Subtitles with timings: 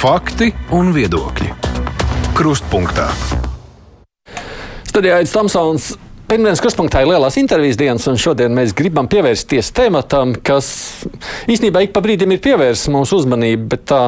[0.00, 1.50] Fakti un viedokļi.
[2.32, 3.10] Krustpunktā.
[4.88, 5.90] Studijā Aits Tomsons
[6.30, 10.68] Pirmdienas kruspunktā ir lielās intervijas dienas, un šodien mēs gribam pievērsties tematam, kas
[11.50, 13.98] īstenībā ik pa brīdim ir pievērsts mūsu uzmanību, bet tā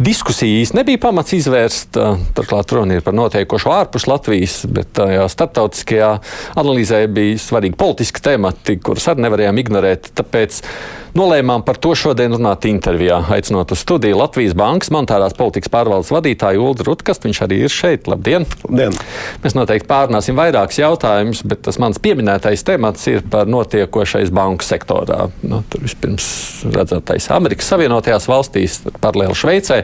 [0.00, 2.00] diskusija īstenībā nebija pamats izvērst.
[2.36, 6.14] Turklāt runa ir par noteikošo ārpus Latvijas, bet tajā starptautiskajā
[6.56, 10.14] analīzē bija svarīgi politiski temati, kurus arī nevarējām ignorēt.
[10.16, 10.62] Tāpēc
[11.16, 16.60] Nolēmām par to šodien runāt intervijā, aicinot uz studiju Latvijas Bankas monetārās politikas pārvaldes vadītāju
[16.60, 17.30] Ulu Rutkastu.
[17.30, 18.04] Viņš arī ir šeit.
[18.10, 18.44] Labdien!
[18.66, 18.98] Labdien.
[19.40, 25.26] Mēs noteikti pārunāsim vairākus jautājumus, bet tas mans pieminētais temats ir par notiekošais banku sektorā.
[25.46, 26.26] Nu, tur vispirms
[26.72, 29.80] redzētais Amerikas Savienotajās valstīs, paralēli Šveicē.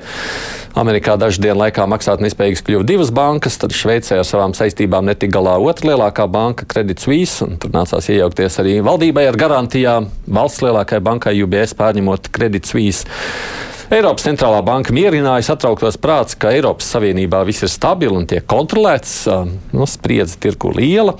[0.78, 5.58] Amerikā dažu dienu laikā maksātnespējīgas kļuva divas bankas, tad Šveicē ar savām saistībām netika galā
[5.60, 7.44] otra lielākā banka, Credit Suisse.
[7.60, 13.04] Tur nācās iejaukties arī valdībai ar garantijām valsts lielākajai bankai UBS pārņemot Credit Suisse.
[13.92, 19.26] Eiropas centrālā banka mierināja satrauktos prāts, ka Eiropas Savienībā viss ir stabili un tiek kontrolēts.
[19.74, 21.18] Nu, spriedze tirku liela.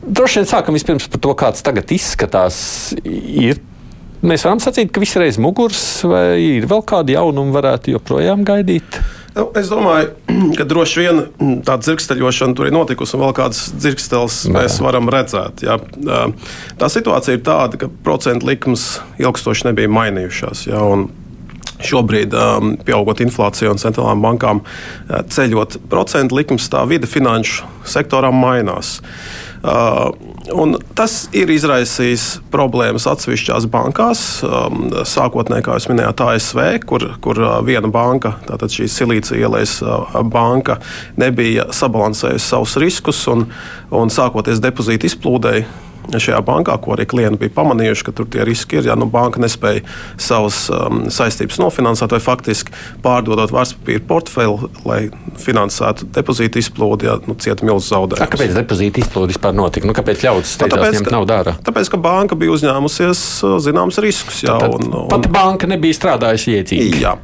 [0.00, 2.60] Droši vien sākam vispirms par to, kāds tagad izskatās.
[3.04, 3.60] Ir
[4.20, 8.42] Mēs varam sacīt, ka viss ir aiz muguras, vai ir vēl kādi jaunumi, varētu joprojām
[8.44, 8.98] gaidīt.
[9.32, 10.10] Nu, es domāju,
[10.58, 11.22] ka droši vien
[11.64, 15.64] tāda dzirksteļošana tur ir notikusi, un vēl kādas dzirksteles mēs varam redzēt.
[15.64, 15.78] Jā.
[16.76, 18.90] Tā situācija ir tāda, ka procentu likmes
[19.22, 20.66] ilgstoši nebija mainījušās.
[20.68, 20.84] Jā,
[21.84, 24.64] Šobrīd, um, pieaugot inflācijai un centrālām bankām,
[25.08, 28.98] ceļot procentu likmes, tā vide finanšu sektorā mainās.
[29.60, 30.14] Uh,
[30.96, 34.22] tas ir izraisījis problēmas atsevišķās bankās.
[34.46, 39.76] Um, sākotnēji, kā jūs minējāt, ASV, kur, kur uh, viena banka, tātad šī Silīcija ielais
[39.84, 40.78] uh, banka,
[41.20, 43.50] nebija sabalansējusi savus riskus un,
[43.92, 45.68] un sākoties depozītu izplūdēji
[46.10, 48.88] šajā bankā, ko arī klienti bija pamanījuši, ka tur tie riski ir.
[48.90, 49.82] Ja nu, banka nespēja
[50.20, 52.74] savas um, saistības nofinansēt, vai faktiski
[53.04, 55.00] pārdodot vērtspapīra portfeli, lai
[55.40, 58.32] finansētu depozītu izplūdi, ja nu, cieta milzu zaudējumus.
[58.34, 59.88] Kāpēc depozīta izplūde vispār notika?
[59.88, 61.54] Nu, kāpēc ļaudis nu, steidzās ņemt naudu ārā?
[61.66, 64.42] Tāpēc, ka banka bija uzņēmusies uh, zināms riskus.
[64.46, 67.04] Jā, Tad, un, un, pat banka nebija strādājusi iecīgi.
[67.04, 67.14] Jā,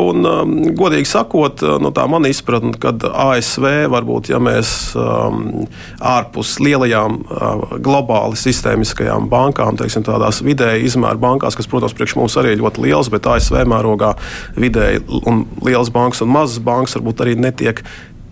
[0.00, 5.66] un um, godīgi sakot, uh, no tā man izpratne, kad ASV varbūt, ja mēs um,
[6.04, 12.16] ārpus lielajām uh, globālām globāli sistēmiskajām bankām, teiksim, tādās vidēji izmēra bankās, kas, protams, priekš
[12.16, 14.14] mums arī ir ļoti liels, bet ASV mērogā
[14.56, 17.82] vidēji un liels bankas un mazas bankas varbūt arī netiek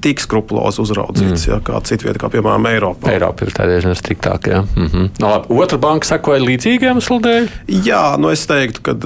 [0.03, 1.51] tik skrupulozi uzraudzīts, mm.
[1.53, 3.13] ja, kā citvietā, kā piemēram Eiropā.
[3.13, 4.51] Eiropa ir diezgan striktāka.
[4.51, 4.63] Ja.
[4.63, 5.11] Mm -hmm.
[5.23, 7.47] no, labi, otra banka sekoja līdzīgiem sludēm?
[7.87, 8.97] Jā, nu es teiktu, ka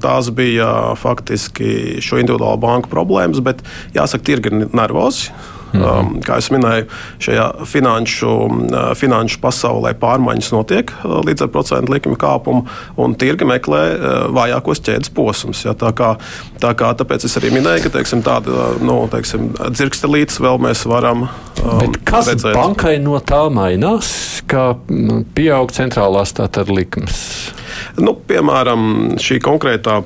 [0.00, 3.60] tās bija faktiski šo individuālo banku problēmas, bet
[3.94, 5.28] jāsaka, tirgi ir nervozi.
[5.72, 6.00] Mm -hmm.
[6.00, 6.86] um, kā jau minēju,
[7.20, 12.64] šajā finanšu, uh, finanšu pasaulē pārmaiņas notiek uh, līdz ar procentu likuma kāpumu,
[12.96, 15.64] un tirgi meklē uh, vājākos ķēdes posmus.
[15.64, 16.16] Ja, tā kā,
[16.60, 21.28] tā kā, tāpēc es arī minēju, ka teiksim, tāda nu, teiksim, dzirkstelītes vēl mēs varam
[21.28, 22.54] um, Bet kas redzēt.
[22.54, 27.52] bankai no tā mainās, ka nu, pieaug centrālās tātad likmes?
[27.98, 30.02] Nu, piemēram, šī konkrētā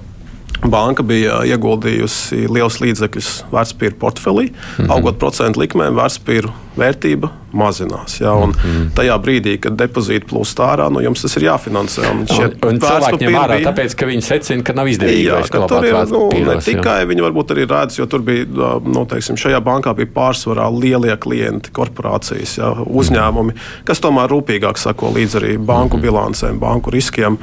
[0.62, 4.92] Banka bija ieguldījusi liels līdzekļus vērtspapīru portfelī, mm -hmm.
[4.94, 8.16] augot procentu likmēm, vērtspapīru vērtība mazinās.
[8.20, 8.92] Ja, un mm.
[8.96, 12.04] tajā brīdī, kad depozīti plūst ārā, nu, jums tas ir jāfinansē.
[12.08, 13.68] Un, un, un cilvēki ņem ārā, bija...
[13.68, 15.26] tāpēc, ka viņi secina, ka nav izdevīgi.
[15.26, 17.08] Jā, ka tur ir nu, ne tikai jā.
[17.10, 18.46] viņi varbūt arī redz, jo tur bija,
[18.88, 23.56] nu, teiksim, šajā bankā bija pārsvarā lielie klienti, korporācijas, ja, uzņēmumi,
[23.88, 26.06] kas tomēr rūpīgāk sako līdz arī banku mm.
[26.06, 27.36] bilancēm, banku riskiem,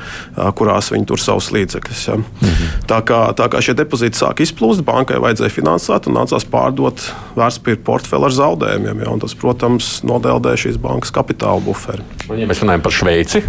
[0.57, 2.03] kurās viņi tur savus līdzekļus.
[2.09, 2.17] Ja.
[2.17, 2.73] Mm.
[2.90, 7.06] Tā, kā, tā kā šie depozīti sāk izplūst, bankai vajadzēja finansēt un nācās pārdot
[7.38, 9.06] vērtspapīru portfeli ar zaudējumiem.
[9.06, 12.06] Ja, un tas, protams, nodeldē šīs bankas kapitāla buferi.
[12.30, 13.44] Un, ja mēs runājam par Šveici.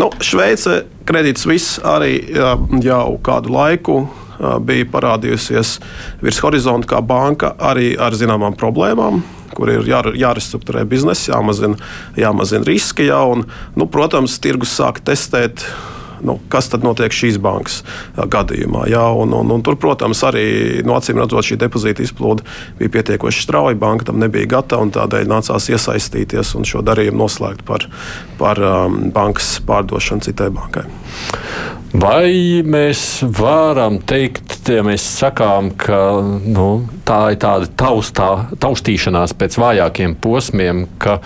[0.00, 2.16] Nu, Šveice kredīts viss arī
[2.82, 4.00] jau kādu laiku
[4.66, 5.76] bija parādījusies
[6.22, 9.22] virs horizonta kā banka arī ar zināmām problēmām
[9.58, 11.78] kur ir jā, jārestruktūrē biznesa, jāmazina,
[12.18, 13.08] jāmazina riski.
[13.08, 15.64] Jā, un, nu, protams, tirgus sāk testēt
[16.26, 17.82] nu, kas tad notiek šīs bankas
[18.16, 18.86] gadījumā.
[18.92, 20.46] Jā, un, un, un tur, protams, arī
[20.86, 22.46] nu, acīm redzot, šī depozīta izplūde
[22.80, 23.78] bija pietiekoši strauja.
[23.78, 27.88] Banka tam nebija gatava un tādēļ nācās iesaistīties un šo darījumu noslēgt par,
[28.40, 30.86] par um, bankas pārdošanu citai bankai.
[31.98, 38.28] Vai mēs varam teikt, ja mēs sakām, ka nu, tā ir tāda taustā,
[38.60, 41.16] taustīšanās pēc vājākiem posmiem, ka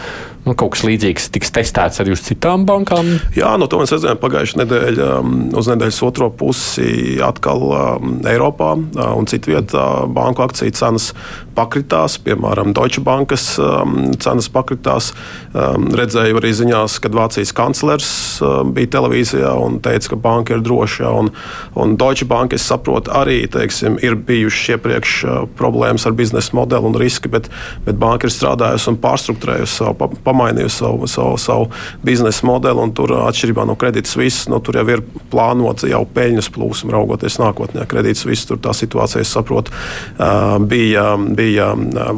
[0.46, 3.08] nu, kaut kas līdzīgs tiks testēts arī uz citām bankām?
[3.36, 8.72] Jā, no to mēs redzējām pagājušajā nedēļā, um, uz nedēļas otro pusi atkal um, Eiropā
[8.76, 11.12] uh, un citvietā banku akciju cenas
[11.56, 12.18] pakritās.
[12.22, 15.12] Piemēram, Deutsche Bankas um, cenas pakritās.
[15.52, 18.10] Redzēju arī ziņās, kad Vācijas kanclers
[18.72, 21.10] bija televīzijā un teica, ka banka ir droša.
[21.22, 21.30] Un,
[21.78, 26.88] un Deutsche Bank, es saprotu, arī teiksim, ir bijušas iepriekš uh, problēmas ar biznesa modeli
[26.88, 27.50] un riski, bet,
[27.86, 31.68] bet banka ir strādājusi un pārstruktūrējusi savu, pamainījusi savu, savu, savu
[32.06, 32.88] biznesa modeli.
[32.96, 37.86] Tur, atšķirībā no kredītas visas, nu, tur jau ir plānota jau peļņas plūsma, raugoties nākotnē.
[37.90, 39.74] Kredītas visas tur tā situācija, es saprotu,
[40.68, 41.41] bija, bija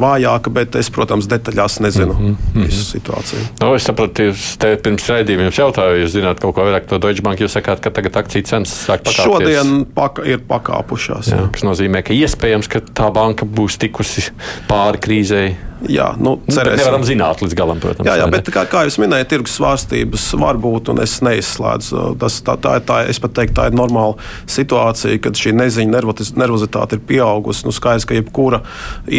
[0.01, 2.65] vājāka, bet es, protams, detaļās nezinu mm -hmm.
[2.67, 3.41] visu situāciju.
[3.61, 7.01] No, nu, es saprotu, jūs te pirms raidījuma jautāju, jūs zināt kaut ko vairāk par
[7.03, 7.41] Deutsche Bank.
[7.41, 9.25] Jūs sakāt, ka tagad akciju cenas sāk pakāpties.
[9.25, 11.31] Šodien paka, ir pakāpušās.
[11.33, 14.29] Jā, kas nozīmē, ka iespējams, ka tā banka būs tikusi
[14.69, 15.55] pāri krīzei.
[15.91, 16.81] Jā, nu, nu cerēsim.
[16.81, 18.07] Nevaram zināt līdz galam, protams.
[18.09, 22.03] Jā, jā bet kā, kā jūs minējāt, tirgus svārstības var būt, un es neizslēdzu.
[22.21, 24.15] Tas, tā, tā, tā, es pat teiktu, tā ir normāla
[24.51, 26.03] situācija, kad šī neziņa,
[26.41, 27.67] nervozitāte ir pieaugusi.
[27.67, 28.61] Nu, skaidrs, ka jebkura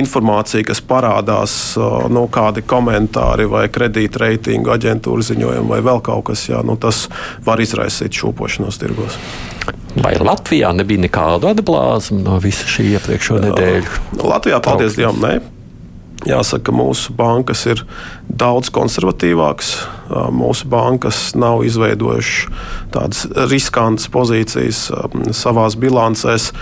[0.03, 1.57] informācija, kas parādās,
[2.13, 7.07] nu, kādi komentāri vai kredītreitingu aģentūra ziņojumi vai vēl kaut kas, jā, nu, tas
[7.47, 9.21] var izraisīt šūpošanos tirgos.
[9.97, 14.01] Vai Latvijā nebija nekāda atblāzma no visa šī iepriekšējā nedēļa?
[14.21, 15.56] Latvijā, paldies Dievam, ne.
[16.25, 17.83] Jāsaka, mūsu bankas ir
[18.27, 19.77] daudz konservatīvākas.
[20.09, 22.51] Mūsu bankas nav izveidojušas
[22.95, 24.87] tādas riskantas pozīcijas
[25.37, 26.53] savā bilancēs.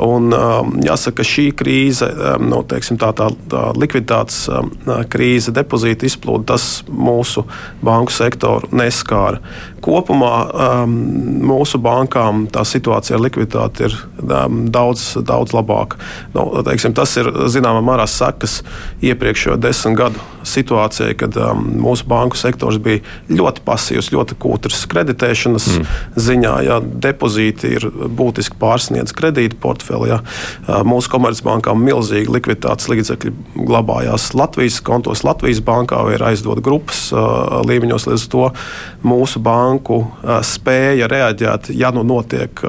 [0.00, 0.30] Un,
[0.86, 2.06] jāsaka, šī krīze,
[2.40, 4.44] nu, teiksim, tā, tā, tā likviditātes
[5.10, 7.42] krīze, depozīta izplūde, tas mūsu
[7.84, 9.42] banku sektoru neskāra.
[9.82, 13.96] Kopumā mūsu bankām tā situācija ar likviditāti ir
[14.70, 15.98] daudz, daudz labāka.
[16.36, 18.60] Nu, teiksim, tas ir zināmā mērā sekas
[19.04, 22.89] iepriekšējo desmit gadu situācijai, kad mūsu banku sektors bija
[23.30, 25.88] ļoti pasīvs, ļoti kūtrs kreditēšanas mm.
[26.28, 26.54] ziņā.
[26.66, 30.12] Ja, depozīti ir būtiski pārsniedz kredītu portfeli.
[30.14, 33.32] Uh, mūsu komercbankām milzīgi likviditātes līdzekļi
[33.68, 37.08] glabājās Latvijas kontos, Latvijas bankā vai ir aizdot grupas
[37.68, 38.08] līmeņos.
[38.10, 38.46] Līdz to
[39.06, 40.00] mūsu banku
[40.46, 42.62] spēja reaģēt, ja nu notiek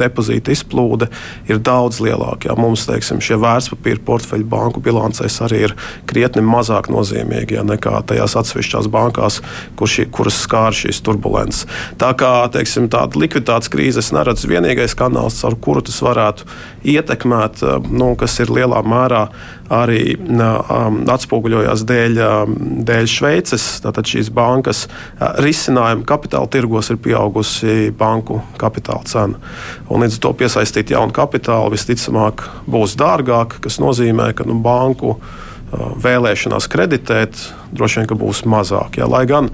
[0.00, 1.10] depozīta izplūde,
[1.48, 2.56] ir daudz lielāka.
[2.58, 5.76] Mums teiksim, šie vērtspapīra portfeļu banku bilancēs arī ir
[6.10, 9.29] krietni mazāk mazāk nozīmīgi ja, nekā tajās atsevišķās bankās,
[9.78, 11.68] kur šī, kuras skāra šīs turbulences.
[12.00, 16.48] Tā kā teiksim, tāda likviditātes krīze neredz vienīgais kanāls, ar kuru tas varētu
[16.90, 19.28] ietekmēt, eh, nu, kas ir lielā mērā
[19.70, 22.54] arī um, atspoguļojās dēļ, um,
[22.86, 23.66] dēļ Šveices.
[23.84, 29.52] Tātad šīs bankas uh, risinājuma kapitāla tirgos ir pieaugusi banku kapitāla cena.
[29.88, 35.20] Un līdz ar to piesaistīt jaunu kapitālu visticamāk būs dārgāk, kas nozīmē, ka nu, banku
[35.72, 37.38] vēlēšanās kreditēt,
[37.76, 38.98] droši vien būs mazāk.
[39.00, 39.06] Ja?
[39.10, 39.50] Lai gan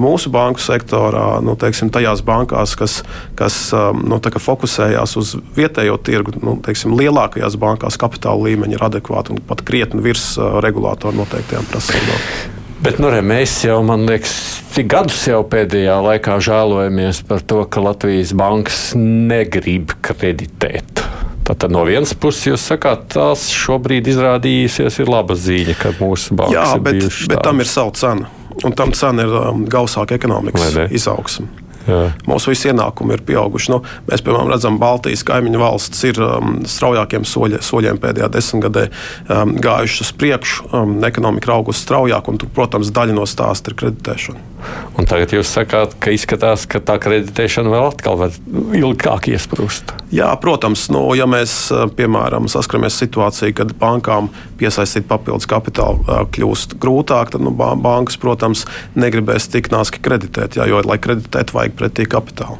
[0.00, 3.00] mūsu banku sektorā, nu, teiksim, tajās bankās, kas,
[3.38, 9.42] kas nu, fokusējās uz vietējo tirgu, nu, teiksim, lielākajās bankās kapitāla līmeņi ir adekvāti un
[9.46, 12.56] pat krietni virs regulātoru noteiktajām prasībām.
[12.80, 14.30] Bet nu, re, mēs jau, man liekas,
[14.72, 21.04] cik gadus jau pēdējā laikā žēlojamies par to, ka Latvijas bankas negrib kreditēt.
[21.50, 26.54] Tātad no vienas puses jūs sakāt, tās šobrīd izrādījusies ir laba ziņa, ka mūsu bankas
[26.54, 28.28] Jā, bet, ir bet tam ir sava cena.
[28.62, 31.48] Un tam cena ir um, gausāka ekonomikas izaugsme.
[31.88, 32.12] Jā.
[32.28, 33.72] Mūsu visi ienākumi ir pieauguši.
[33.72, 39.56] Nu, mēs, piemēram, redzam, Baltijas kaimiņu valsts ir um, straujākiem soļi, soļiem pēdējā desmitgadē um,
[39.64, 44.49] gājušas uz priekšu, um, ekonomika augusi straujāk, un, tur, protams, daļa no stāsta ir kreditēšana.
[44.98, 48.34] Un tagad jūs sakāt, ka izskatās, ka tā kreditēšana vēl atkal var
[48.76, 49.94] ilgāk iesprūst.
[50.14, 54.28] Jā, protams, nu, ja mēs uh, piemēram saskaramies situācijā, kad bankām
[54.60, 58.64] piesaistīt papildus kapitālu uh, kļūst grūtāk, tad nu, bankas, protams,
[58.98, 62.58] negribēs tik nāski kreditēt, jā, jo, lai kreditētu, vajag pretī kapitālu.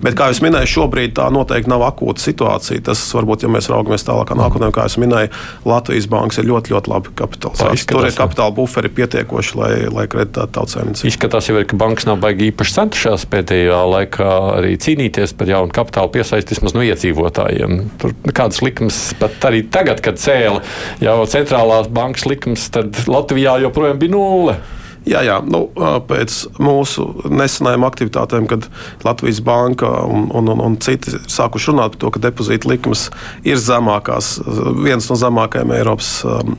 [0.00, 2.82] Bet, kā jau minēju, šobrīd tā noteikti nav akūta situācija.
[2.88, 5.32] Tas varbūt, ja mēs raugamies tālāk nākotnē, kā jau minēju,
[5.68, 7.86] Latvijas bankas ir ļoti, ļoti labi kapitalizētas.
[7.90, 11.12] Tur ir kapitāla buferi pietiekoši, lai, lai kreditētu tautsēmniecību.
[11.28, 16.08] Izskatās, jau, ka bankas nav baigi īpaši centušās pēdējā laikā arī cīnīties par jaunu kapitālu
[16.14, 17.74] piesaisti vismaz no iedzīvotājiem.
[18.00, 20.62] Tur kādas likmes pat arī tagad, kad cēla
[21.04, 24.56] jau centrālās bankas likmes, tad Latvijā joprojām bija nulle.
[25.06, 25.38] Jā, jā.
[25.46, 25.66] Nu,
[26.08, 28.66] pēc mūsu nesenajām aktivitātēm, kad
[29.06, 33.06] Latvijas Banka un, un, un, un citi sākuši runāt par to, ka depozīta likmes
[33.46, 34.36] ir zemākās,
[34.82, 36.10] viens no zemākajiem Eiropas,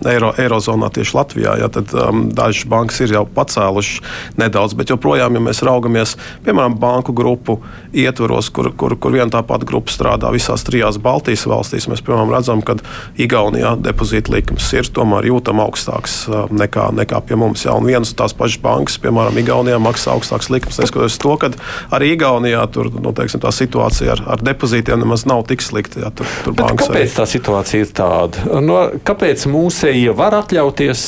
[0.10, 5.38] Eiro, Eirozonā tieši Latvijā, jā, tad um, dažas bankas ir jau pacēlušas nedaudz, bet joprojām,
[5.38, 6.16] ja mēs raugamies,
[6.46, 7.60] piemēram, banku grupu
[7.94, 12.34] ietvaros, kur, kur, kur viena tā pati grupa strādā visās trijās Baltijas valstīs, mēs, piemēram,
[12.34, 12.78] redzam, ka
[13.20, 16.22] Igaunijā depozīta likmes ir tomēr jūtama augstākas
[16.54, 17.66] nekā, nekā pie mums.
[17.66, 20.78] Jā, un viens tās tās pašas bankas, piemēram, Igaunijā maksā augstākas likmes.
[20.80, 21.50] Neskatoties to, ka
[21.96, 26.04] arī Igaunijā tur, nu, teiksim, tā situācija ar, ar depozītiem nemaz nav tik slikta.
[26.04, 27.08] Jā, tur, tur kāpēc arī...
[27.16, 28.46] tā situācija ir tāda?
[28.62, 31.02] No, kāpēc mūsēji var atļauties,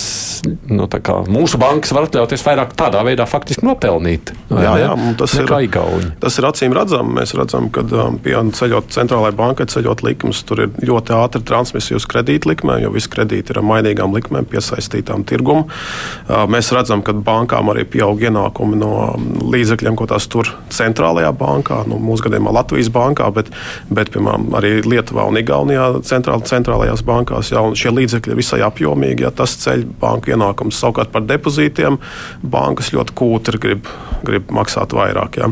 [0.71, 4.33] nu, kā, mūsu bankas var atļauties vairāk tādā veidā faktiski nopelnīt?
[4.51, 6.13] Jā, jā tas, ir, Igauņi.
[6.23, 7.15] tas ir acīm redzami.
[7.19, 11.99] Mēs redzam, ka um, pie ceļot centrālajai bankai, ceļot likmes, tur ir ļoti ātri transmisija
[11.99, 15.67] uz kredītlikmēm, jo visi kredīti ir ar mainīgām likmēm piesaistītām tirgumu.
[15.67, 21.31] Uh, mēs redzam, ka bankām arī pieaug ienākumi no um, līdzekļiem, ko tās tur centrālajā
[21.37, 23.51] bankā, nu, mūsu gadījumā Latvijas bankā, bet,
[23.91, 27.51] bet piemēram, arī Lietuvā un Igaunijā centrāl, centrālajās bankās.
[27.53, 31.99] Jā, šie līdzekļi ir visai apjomīgi, ja tas ceļ banku ienākumus savukārt par depozītiem.
[32.41, 33.89] Bankas ļoti kūtri grib,
[34.25, 35.41] grib maksāt vairāk.
[35.41, 35.51] Jā.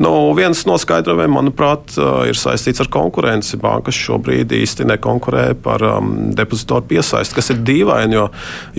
[0.00, 1.96] Nu, viens no skaidrojumiem, manuprāt,
[2.28, 3.58] ir saistīts ar konkurenci.
[3.62, 8.28] Bankas šobrīd īsti nekonkurē par um, depozitoru piesaisti, kas ir dīvaini, jo,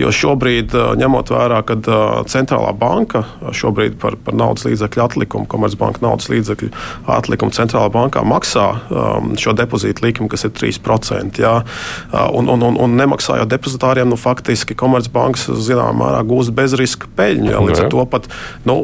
[0.00, 3.22] jo šobrīd, ņemot vērā, ka uh, centrālā banka
[3.56, 6.70] šobrīd par, par naudas līdzekļu atlikumu, Komercbanka naudas līdzekļu
[7.10, 11.40] atlikumu centrālā bankā maksā um, šo depozītu likumu, kas ir 3%.
[11.40, 17.10] Jā, uh, un, un, un, un nemaksājot depozitāriem, nu, faktiski Komercbanks zināmā mērā gūst bezriska
[17.16, 17.52] peļņu.
[17.52, 18.28] Jā, līdz ar to pat,
[18.68, 18.78] nu,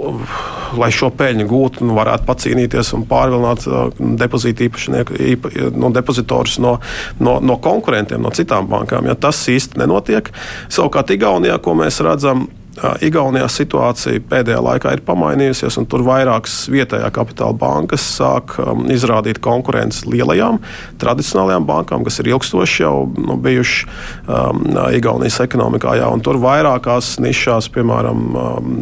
[0.81, 3.89] lai šo peļņu gūtu, nu, varētu pacīnīties un pārvilināt uh,
[4.21, 6.77] depozītu īpašnieku, īpa, no depozitorus no,
[7.21, 9.09] no, no konkurentiem, no citām bankām.
[9.11, 10.33] Ja tas īsti nenotiek.
[10.73, 17.09] Savukārt Igaunijā, ko mēs redzam, Igaunijā situācija pēdējā laikā ir pamainījusies, un tur vairākas vietējā
[17.15, 20.59] kapitāla bankas sāk um, izrādīt konkurences lielajām
[21.01, 23.87] tradicionālajām bankām, kas ir ilgstoši jau nu, bijušas
[24.29, 24.67] um,
[24.97, 25.97] Igaunijas ekonomikā.
[26.01, 28.77] Jā, tur vairākās nišās, piemēram, um,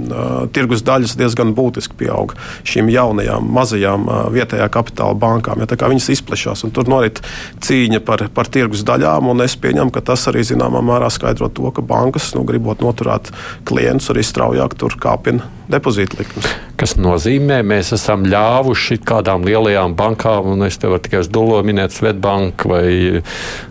[0.55, 2.35] tirgus daļas diezgan būtiski pieaug
[2.67, 5.63] šīm jaunajām, mazajām uh, vietējā kapitāla bankām.
[5.63, 7.23] Ja, viņas izplešās, un tur norit
[7.63, 11.71] cīņa par, par tirgus daļām, un es pieņemu, ka tas arī zināmā mērā skaidro to,
[11.75, 13.31] ka bankas, nu, gribot noturēt
[13.69, 16.49] klientus, klientus arī straujāk tur kāpina depozīta likmes.
[16.75, 21.61] Kas nozīmē, mēs esam ļāvuši kādām lielajām bankām, un es te varu tikai uz dolo
[21.65, 23.23] minēt Svetbanku vai,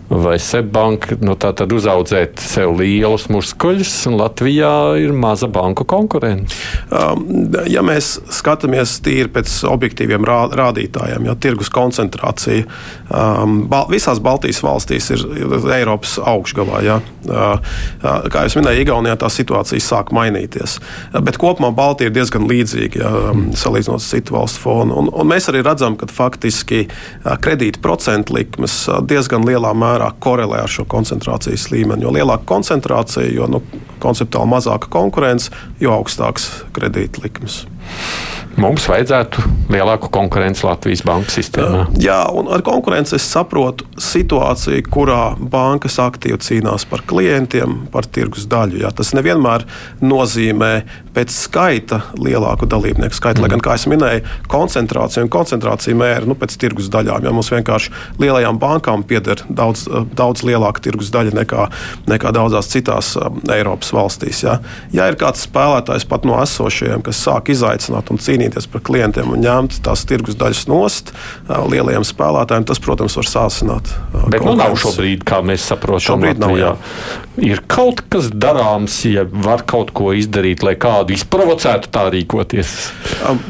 [0.08, 4.72] vai Sebbanku, nu tā tad uzaudzēt sev lielus muskuļus, un Latvijā
[5.02, 6.56] ir maza banku konkurence.
[6.88, 14.62] Um, ja mēs skatāmies tīri pēc objektīviem rā, rādītājiem, ja tirgus koncentrācija um, visās Baltijas
[14.64, 16.80] valstīs ir, ir Eiropas augšgalā.
[16.88, 16.98] Ja.
[17.24, 17.60] Uh,
[18.00, 20.80] uh, kā jau minēju, Igaunijā tā situācija sāk mainīties.
[21.12, 24.96] Uh, bet kopumā Baltija ir diezgan līdzīga, ja, um, salīdzinot ar citu valstu fonu.
[25.02, 26.86] Un, un mēs arī redzam, ka faktiski
[27.44, 28.78] kredīta procentu likmes
[29.10, 32.06] diezgan lielā mērā korelē ar šo koncentrācijas līmeni.
[32.06, 33.60] Jo lielāka koncentrācija, jo nu,
[34.04, 37.64] konceptuāli mazāka konkurence, jo augstāks kredīta likmes
[38.60, 39.42] mums vajadzētu
[39.72, 41.86] lielāku konkurenci Latvijas banku sistēmā.
[42.02, 48.48] Jā, un ar konkurenci es saprotu situāciju, kurā bankas aktīvi cīnās par klientiem, par tirgus
[48.50, 48.82] daļu.
[48.84, 48.92] Jā.
[48.94, 49.66] Tas nevienmēr
[50.04, 50.72] nozīmē
[51.14, 53.44] pēc skaita lielāku dalībnieku skaitu, mm.
[53.44, 57.26] lai gan, kā jau minēju, koncentrācija un koncentrācija mēra nu, pēc tirgus daļām.
[57.26, 57.92] Jā, mums vienkārši
[58.22, 61.68] lielajām bankām pieder daudz, daudz lielāka tirgus daļa nekā,
[62.10, 64.42] nekā daudzās citās um, Eiropas valstīs.
[64.46, 64.58] Jā.
[64.94, 69.32] Ja ir kāds spēlētājs pat no esošajiem, kas sāk izaicināt un cīnīties, cīnīties par klientiem
[69.32, 71.12] un ņemt tās tirgus daļas nost
[71.48, 73.92] lielajiem spēlētājiem, tas, protams, var sāsināt.
[74.30, 76.56] Bet nu nav šobrīd, kā mēs saprotam, šobrīd nav.
[76.58, 76.72] Jā.
[77.42, 82.74] Ir kaut kas darāms, ja var kaut ko izdarīt, lai kādu izprovocētu tā rīkoties?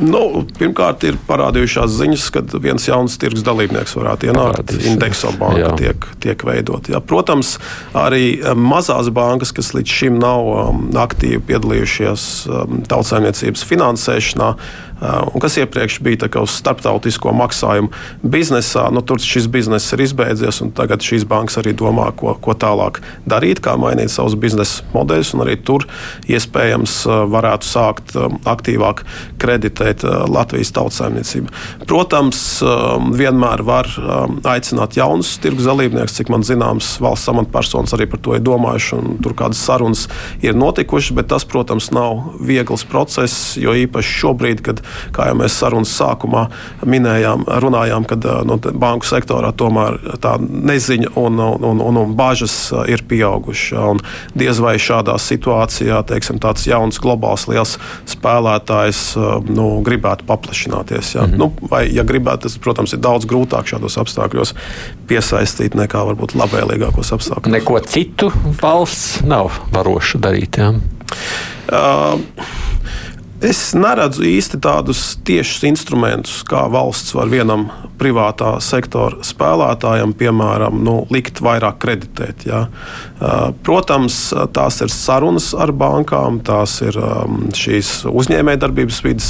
[0.01, 4.73] Nu, pirmkārt, ir parādījušās ziņas, ka viens jauns tirgus dalībnieks varētu ienākt.
[4.89, 6.89] Indekso banka tiek, tiek veidot.
[6.93, 7.03] Jā.
[7.05, 7.59] Protams,
[7.99, 14.51] arī mazās bankas, kas līdz šim nav um, aktīvi piedalījušies um, tautsājumniecības finansēšanā,
[15.05, 17.91] un kas iepriekš bija uz starptautisko maksājumu
[18.23, 18.87] biznesā.
[18.95, 23.61] Nu, tur šis bizness ir izbeidzies, tagad šīs bankas arī domā, ko, ko tālāk darīt,
[23.65, 25.35] kā mainīt savus biznesa modeļus.
[25.45, 25.87] Arī tur
[26.31, 27.01] iespējams
[27.33, 28.15] varētu sākt
[28.49, 29.03] aktīvāk
[29.43, 31.53] kreditēt Latvijas tautsājumniecību.
[31.91, 32.41] Protams,
[33.19, 33.91] vienmēr var
[34.55, 39.37] aicināt jaunus tirgus dalībniekus, cik man zināms, valsts amatpersonas arī par to ir domājuši, tur
[39.39, 40.07] kādas sarunas
[40.45, 44.83] ir notikušas, bet tas, protams, nav viegls process, jo īpaši šobrīd, kad
[45.15, 46.47] kā jau mēs sarunas sākumā
[46.87, 52.57] minējām, runājām, kad nu, banku sektorā tomēr tā neziņa un, un, un, un bažas
[52.91, 54.03] ir pieaugušas.
[54.35, 57.77] Diez vai šādā situācijā teiksim, tāds jauns globāls liels
[58.11, 59.03] spēlētājs
[59.49, 61.15] nu, gribētu paplašināties.
[61.15, 61.27] Ja?
[61.27, 61.39] Mm -hmm.
[61.39, 64.55] nu, vai, ja gribētu, tas, protams, ir daudz grūtāk šādos apstākļos
[65.09, 67.53] piesaistīt nekā varbūt labvēlīgākos apstākļos.
[67.53, 68.33] Neko citu
[68.63, 70.59] valsts nav varoša darīt.
[70.59, 70.73] Ja?
[71.65, 72.21] Uh,
[73.45, 77.67] Es neredzu īsti tādus tiešus instrumentus, kā valsts var vienam
[78.01, 82.47] privātā sektora spēlētājam, piemēram, nu, likt vairāk kreditēt.
[82.49, 82.63] Ja.
[83.65, 84.17] Protams,
[84.53, 86.97] tās ir sarunas ar bankām, tās ir
[87.55, 89.29] šīs uzņēmējdarbības vidas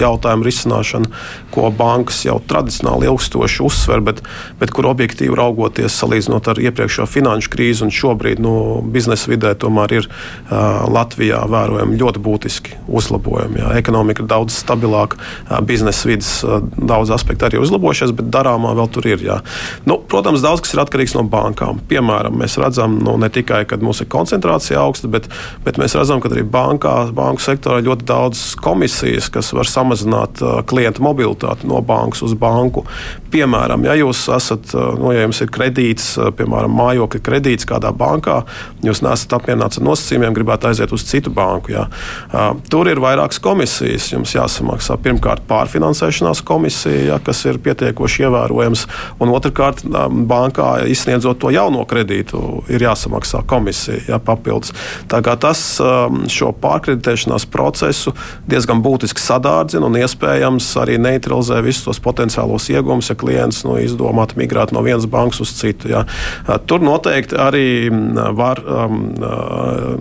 [0.00, 1.10] jautājumu risināšana,
[1.52, 4.22] ko bankas jau tradicionāli ilgstoši uzsver, bet,
[4.60, 8.54] bet kur objektīvi raugoties, salīdzinot ar iepriekšējo finanšu krīzi un šobrīd nu,
[8.94, 10.08] biznesa vidē, tomēr ir
[10.96, 13.60] Latvijā vērojami ļoti būtiski uzlabojumi.
[13.60, 13.74] Jā.
[13.82, 15.20] Ekonomika ir daudz stabilāka,
[15.68, 16.32] biznesa vidas
[16.76, 19.28] daudz aspektu arī uzlabojušies, bet darāmā vēl tur ir.
[19.28, 19.38] Jā.
[19.84, 21.84] Nu, protams, daudz kas ir atkarīgs no bankām.
[21.92, 25.28] Piemēram, mēs redzam nu, ne tikai, ka mums ir koncentrācija augsta, bet,
[25.66, 31.04] bet mēs redzam, ka arī bankā, banku sektorā ļoti daudz komisijas, kas var samazināt klientu
[31.04, 32.86] mobilitāti no bankas uz banku.
[33.32, 38.42] Piemēram, ja jūs esat, nu, ja jums ir kredīts, piemēram, mājokļa kredīts kādā bankā,
[38.86, 41.74] jūs nesat apmierināts ar nosacījumiem, gribētu aiziet uz citu banku.
[41.74, 41.86] Ja.
[42.70, 44.10] Tur ir vairākas komisijas.
[44.12, 48.86] Jums jāsamaksā pirmkārt pārfinansēšanās komisija, ja, kas ir pietiekoši ievērojams,
[49.22, 49.82] un otrkārt
[50.30, 52.42] bankā izsniedzot to jauno kredītu,
[52.72, 53.15] ir jāsamaksā
[53.46, 54.74] komisija ja, papildus.
[55.08, 55.62] Tas
[56.32, 58.12] šo pārkreditēšanās procesu
[58.48, 64.40] diezgan būtiski sadārdzina un iespējams arī neutralizē visus tos potenciālos iegūmus, ja klients nu, izdomātu
[64.40, 65.90] migrēt no vienas bankas uz citu.
[65.92, 66.04] Ja.
[66.66, 67.66] Tur noteikti arī
[68.36, 69.08] var um,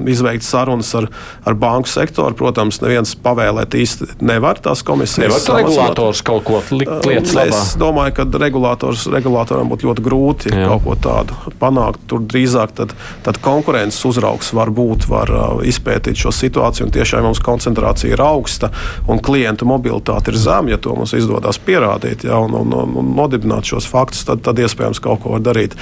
[0.09, 1.09] izveikt sarunas ar,
[1.45, 2.35] ar banku sektoru.
[2.35, 5.25] Protams, neviens pavēlēt īsti nevar tās komisijas.
[5.25, 7.47] Nevar regulators kaut ko likt lietas labā?
[7.51, 10.69] Es domāju, ka regulātoram būtu ļoti grūti Jā.
[10.71, 12.03] kaut ko tādu panākt.
[12.09, 12.95] Tur drīzāk tad,
[13.25, 16.89] tad konkurences uzraugs var būt, var uh, izpētīt šo situāciju.
[16.93, 18.71] Tiešām mums koncentrācija ir augsta
[19.11, 20.73] un klientu mobilitāte ir zema.
[20.73, 25.01] Ja to mums izdodas pierādīt ja, un, un, un, nodibināt šos faktus, tad, tad iespējams
[25.03, 25.75] kaut ko var darīt.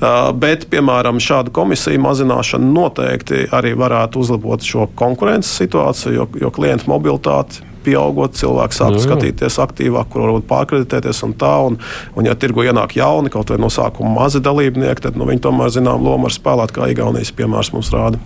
[0.00, 6.54] Uh, bet, piemēram, šādu komisiju mazināšana noteikti arī varētu uzlabot šo konkurences situāciju, jo, jo
[6.54, 9.04] klientu mobilitāte pieaugot, cilvēks sāk jā.
[9.06, 11.54] skatīties aktīvāk, kur varbūt pārkreditēties un tā.
[11.68, 11.78] Un,
[12.16, 15.72] un ja tirgu ienāk jauni, kaut vai no sākuma mazi dalībnieki, tad nu, viņi tomēr
[15.74, 18.20] zinām lomu var spēlēt, kā Igaunijas piemērs mums rāda.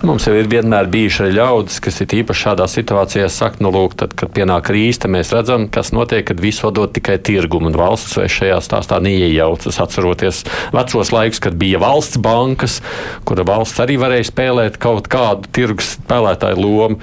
[0.00, 4.14] Mums jau ir vienmēr bijuši ļaudis, kas ir īpaši šādā situācijā saka, nu, lūk, tad,
[4.16, 8.56] kad pienāk krīze, mēs redzam, kas notiek, kad visu dod tikai tirgumu un valsts šajā
[8.64, 9.80] stāstā neiejaucas.
[9.84, 12.78] Atceroties vecos laikus, kad bija valsts bankas,
[13.28, 17.00] kura valsts arī varēja spēlēt kaut kādu tirgus spēlētāju lomu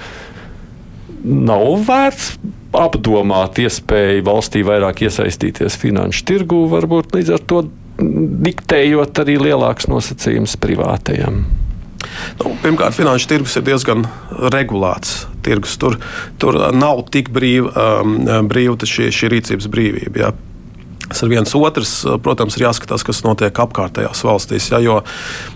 [1.24, 2.32] nav vērts
[2.78, 7.62] apdomāt iespēju valstī vairāk iesaistīties finanšu tirgū, varbūt līdz ar to
[7.98, 11.42] diktējot arī lielākus nosacījumus privātajam.
[12.38, 14.04] Nu, pirmkārt, finanšu tirgus ir diezgan
[14.54, 15.24] regulēts.
[15.42, 15.74] Tirgus.
[15.80, 15.98] Tur,
[16.38, 18.18] tur nav tik brīva um,
[18.50, 20.22] brīva šī, šī rīcības brīvība.
[20.22, 20.30] Ja.
[21.08, 21.92] Tas ir viens otrs,
[22.22, 24.68] protams, ir jāskatās, kas notiek apkārtējās valstīs.
[24.68, 24.98] Ja, jo,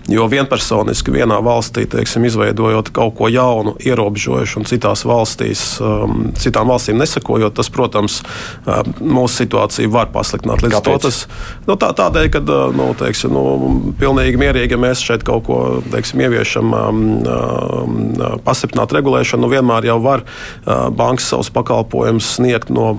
[0.09, 6.71] jo vienpersoniski vienā valstī, teiksim, izveidojot kaut ko jaunu, ierobežojuši, un citās valstīs, um, citām
[6.73, 8.21] valstīm nesakojot, tas, protams,
[8.65, 10.65] um, mūsu situāciju var pasliktināt.
[10.65, 11.05] Līdz Kāpēc?
[11.05, 11.21] to tas
[11.69, 15.59] nu, tā, tādēļ, ka uh, nu, teiksim, nu, pilnīgi mierīgi, ja mēs šeit kaut ko
[15.93, 22.73] teiksim, ieviešam, um, um, pastiprināt regulēšanu, nu, vienmēr jau var uh, bankas savus pakalpojumus sniegt
[22.73, 22.95] no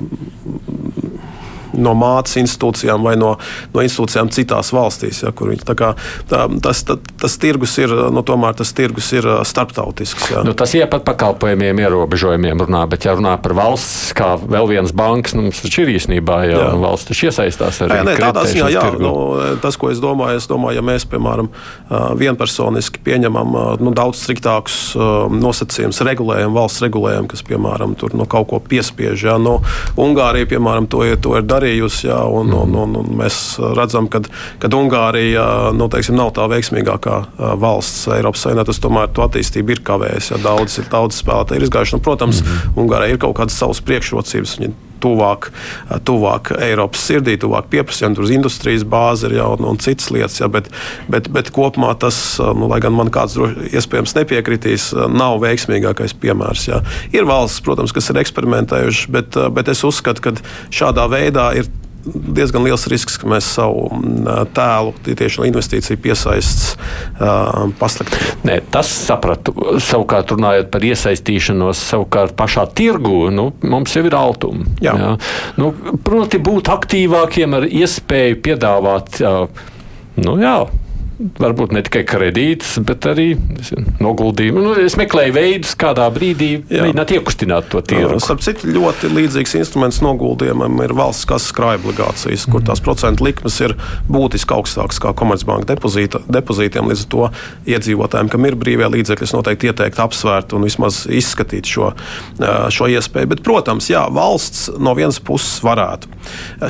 [1.78, 3.34] no mātes institūcijām vai no,
[3.74, 5.22] no institūcijām citās valstīs.
[5.24, 5.92] Ja, viņi, tā kā,
[6.30, 10.30] tā, tas, tā, tas tirgus ir, nu, tomēr tas tirgus ir starptautisks.
[10.34, 10.44] Ja.
[10.46, 14.94] Nu, tas ir par pakalpojumiem, ierobežojumiem runā, bet ja runā par valsts, kā vēl viens
[14.96, 16.70] banks, nu, mums taču ir īstenībā, ja jā.
[16.80, 18.00] valsts taču iesaistās arī.
[18.00, 19.14] Jā, nē, tādā ziņā, jā, nu,
[19.62, 21.50] tas, ko es domāju, es domāju, ja mēs, piemēram,
[22.20, 24.78] vienpersoniski pieņemam nu, daudz striktākus
[25.34, 29.26] nosacījumus, regulējumu, valsts regulējumu, kas, piemēram, tur nu, kaut ko piespiež.
[29.28, 29.58] Ja, nu,
[30.00, 32.09] Ungārija, piemēram, to, to ir darījusi darījusi.
[32.09, 34.22] Jā, un, un, un, un mēs redzam, ka
[34.74, 37.20] Ungārija nu, teiksim, nav tā veiksmīgākā
[37.61, 38.66] valsts Eiropas Savienībā.
[38.68, 40.40] Tas tomēr to attīstību ir kavējusi.
[40.44, 41.96] Daudz, daudz spēlētāji ir izgājuši.
[41.96, 42.83] Nu, protams, mm -hmm.
[42.85, 44.59] Ungārijai ir kaut kādas savas priekšrocības.
[44.59, 44.74] Viņi
[45.05, 45.51] tuvāk,
[46.09, 50.40] tuvāk Eiropas sirdī, tuvāk pieprasījumam, tur uz industrijas bāzi ir jau un, un citas lietas.
[50.40, 50.71] Ja, bet,
[51.12, 56.69] bet, bet kopumā tas, nu, lai gan man kāds droši, iespējams nepiekritīs, nav veiksmīgākais piemērs.
[56.71, 56.83] Ja.
[57.14, 60.37] Ir valsts, protams, kas ir eksperimentējušas, bet, bet es uzskatu, ka
[60.75, 61.71] šādā veidā ir
[62.05, 66.75] diezgan liels risks, ka mēs savu mm, tēlu tieši no investīciju piesaistes
[67.81, 68.69] pasliktinām.
[68.75, 69.55] Tas sapratu.
[69.83, 74.69] Savukārt, runājot par iesaistīšanos savukārt pašā tirgu, nu, mums jau ir altumi.
[74.85, 74.95] Jā.
[75.01, 75.12] Jā.
[75.61, 75.73] Nu,
[76.05, 79.21] proti, būt aktīvākiem ar iespēju piedāvāt.
[80.14, 80.59] Nu, jā,
[81.38, 83.29] varbūt ne tikai kredītus, bet arī
[84.03, 84.62] noguldījumu.
[84.64, 88.18] Nu, es meklēju veidus, kādā brīdī mēģināt iekustināt to tirgu.
[88.22, 93.59] Starp citu, ļoti līdzīgs instruments noguldījumam ir valsts kases krājuma obligācijas, kur tās procentu likmes
[93.64, 93.77] ir
[94.11, 96.88] būtiski augstākas kā Komercbanka depozīta, depozītiem.
[96.90, 97.29] Līdz ar to
[97.74, 101.92] iedzīvotājiem, kam ir brīvie līdzekļi, es noteikti ieteiktu apsvērt un vismaz izskatīt šo,
[102.74, 103.31] šo iespēju.
[103.35, 106.11] Bet, protams, jā, valsts no vienas puses varētu.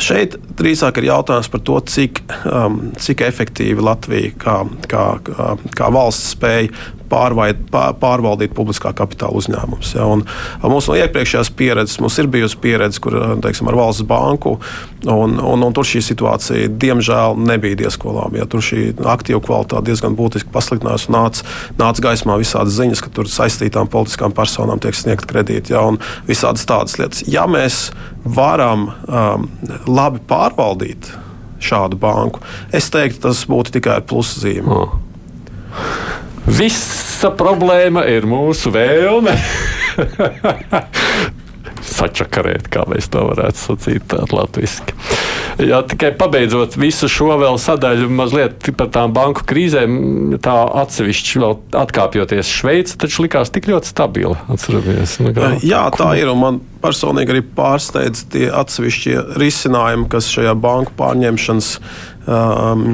[0.03, 5.91] Šeit drīzāk ir jautājums par to, cik, um, cik efektīvi Latvija kā, kā, kā, kā
[5.95, 6.73] valsts spēja
[7.15, 7.61] pārvaid,
[8.01, 9.93] pārvaldīt publiskā kapitāla uzņēmumus.
[9.97, 10.25] Ja, un,
[10.63, 14.57] mums no iepriekšējās pieredzes mums ir bijusi pieredze, kur teiksim, ar valsts banku,
[15.05, 18.41] un, un, un tur šī situācija diemžēl nebija diezko laba.
[18.41, 21.49] Ja, tur šī aktīva kvalitāte diezgan būtiski pasliktinājās un nāca
[21.81, 26.67] nāc gaismā visādas ziņas, ka tur saistītām politiskām personām tiek sniegt kredīti ja, un visādas
[26.69, 27.27] tādas lietas.
[27.31, 27.89] Ja mēs
[28.25, 29.49] varam um,
[29.91, 31.13] labi pārvaldīt
[31.63, 32.43] šādu banku,
[32.75, 34.71] es teiktu, tas būtu tikai ar pluszīmi.
[34.71, 34.97] Oh.
[36.45, 39.37] Visa problēma ir mūsu vēlme.
[41.95, 44.97] Sačakarēt, kā mēs to varētu sacīt latviešu.
[45.63, 51.57] Jā, tikai pabeidzot visu šo vēl sadaļu, mazliet par tām banku krīzēm, tā atsevišķi vēl
[51.85, 54.41] atkāpjoties Šveice, taču likās tik ļoti stabila.
[54.51, 56.33] Atceramies, nu, kā, Jā, tā ir.
[56.35, 61.71] Man personīgi arī pārsteidz tie atsevišķie risinājumi, kas šajā banku pārņemšanas
[62.27, 62.85] um,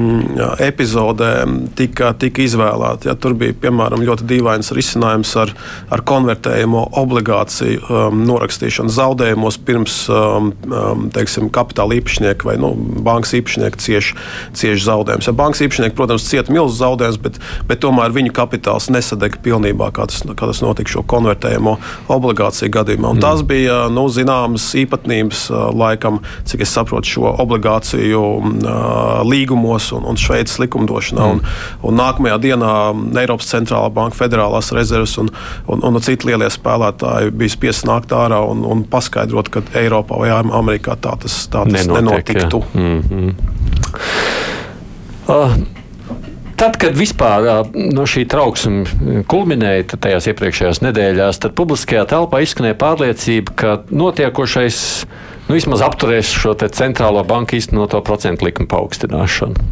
[0.61, 1.31] epizodē
[1.77, 3.09] tika, tika izvēlēti.
[3.09, 5.53] Ja, tur bija piemēram ļoti dīvains risinājums ar,
[5.93, 12.73] ar konvertējumu obligāciju um, norakstīšanu zaudējumos pirms um, um, teiksim, kapitāla īpašnieka vai nu,
[13.05, 14.17] bankas īpašnieka cieši
[14.57, 15.29] cieš zaudējumus.
[15.29, 17.39] Ja, bankas īpašnieki, protams, cieta milzu zaudējumus, bet,
[17.69, 21.77] bet tomēr viņu kapitāls nesadega pilnībā, kā tas, kā tas notika šo konvertējumu
[22.11, 23.13] obligāciju gadījumā.
[23.13, 23.23] Un mm.
[23.23, 28.23] Tas bija nu, zināmas īpatnības laikam, cik es saprotu, šo obligāciju
[29.27, 31.27] līgumos un, un Šveices likumdošanā.
[31.27, 31.31] Mm.
[31.31, 32.73] Un, un nākamajā dienā
[33.23, 35.31] Eiropas centrālā banka, federālās rezerves un,
[35.71, 40.31] un, un citi lielie spēlētāji bija spiest nākt ārā un, un paskaidrot, ka Eiropā vai
[40.31, 42.63] Amerikā tā tas, tā tas Nenotiek, nenotiktu.
[42.73, 43.33] Mm -hmm.
[45.27, 45.61] uh.
[46.61, 53.55] Tad, kad vispār no šī trauksme kulminēja tajās iepriekšējās nedēļās, tad publiskajā telpā izskanēja pārliecība,
[53.57, 54.77] ka notiekošais
[55.51, 59.67] nu, vismaz apturēs šo centrālo banku īstenoto procentu likumu paaugstināšanu.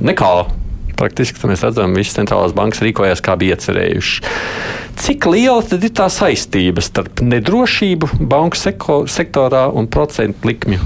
[0.00, 0.32] Nekā
[0.98, 4.30] praktiski mēs redzam, ka visas centrālās bankas rīkojās kā bija iecerējušas.
[4.98, 8.58] Cik liela tad ir tā saistība starp nedrošību banku
[9.12, 10.80] sektorā un procentu likmju?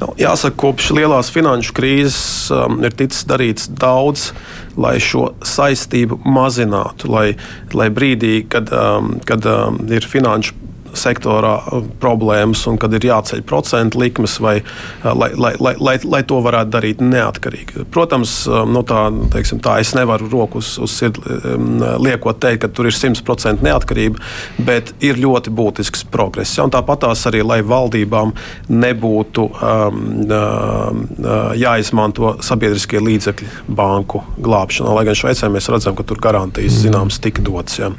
[0.00, 2.18] Nu, jāsaka, kopš lielās finanšu krīzes
[2.50, 4.32] um, ir ticis darīts daudz,
[4.74, 7.28] lai šo saistību mazinātu, lai,
[7.76, 10.58] lai brīdī, kad, um, kad um, ir finanšu
[10.98, 15.96] sektorā uh, problēmas un kad ir jāceļ procentu likmes, vai, uh, lai, lai, lai, lai,
[16.04, 17.86] lai to varētu darīt neatkarīgi.
[17.92, 22.70] Protams, um, nu tā, teiksim, tā es nevaru rokas uz sirdi um, liekot teikt, ka
[22.72, 24.20] tur ir 100% neatkarība,
[24.66, 26.56] bet ir ļoti būtisks progress.
[26.58, 28.34] Ja, tāpat tās arī, lai valdībām
[28.70, 36.20] nebūtu um, uh, jāizmanto sabiedriskie līdzekļi banku glābšanā, lai gan Šveicē mēs redzam, ka tur
[36.22, 37.78] garantijas zināms tika dots.
[37.80, 37.92] Ja.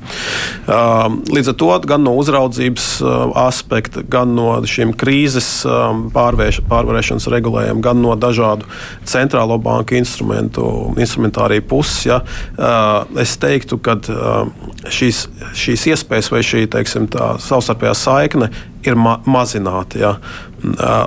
[0.68, 6.10] Um, līdz ar to gan no uzraudzības drošības uh, aspekta, gan no šiem krīzes um,
[6.14, 8.66] pārvērš, pārvarēšanas regulējumiem, gan no dažādu
[9.06, 12.06] centrālo banku instrumentu, instrumentāriju puses.
[12.06, 12.22] Ja,
[12.58, 14.48] uh, es teiktu, ka uh,
[14.90, 17.08] šīs, šīs iespējas vai šī teiksim,
[17.40, 18.50] savstarpējā saikne
[18.84, 20.00] ir ma mazināta.
[20.00, 20.18] Ja.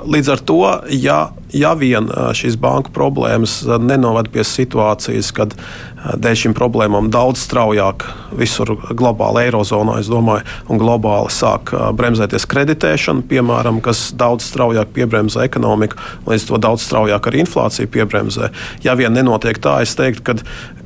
[0.05, 0.61] Līdz ar to,
[0.93, 1.17] ja,
[1.53, 5.55] ja vien šīs banku problēmas nenovad pie situācijas, kad
[5.97, 8.05] dēļ šīm problēmām daudz straujāk
[8.37, 15.99] visur globāli, Eirozonā, domāju, un globāli sāk bremzēties kreditēšana, piemēram, kas daudz straujāk piebremzē ekonomiku,
[16.29, 18.51] līdz to daudz straujāk arī inflācija piebremzē.
[18.85, 20.37] Ja vien nenotiek tā, es teiktu, ka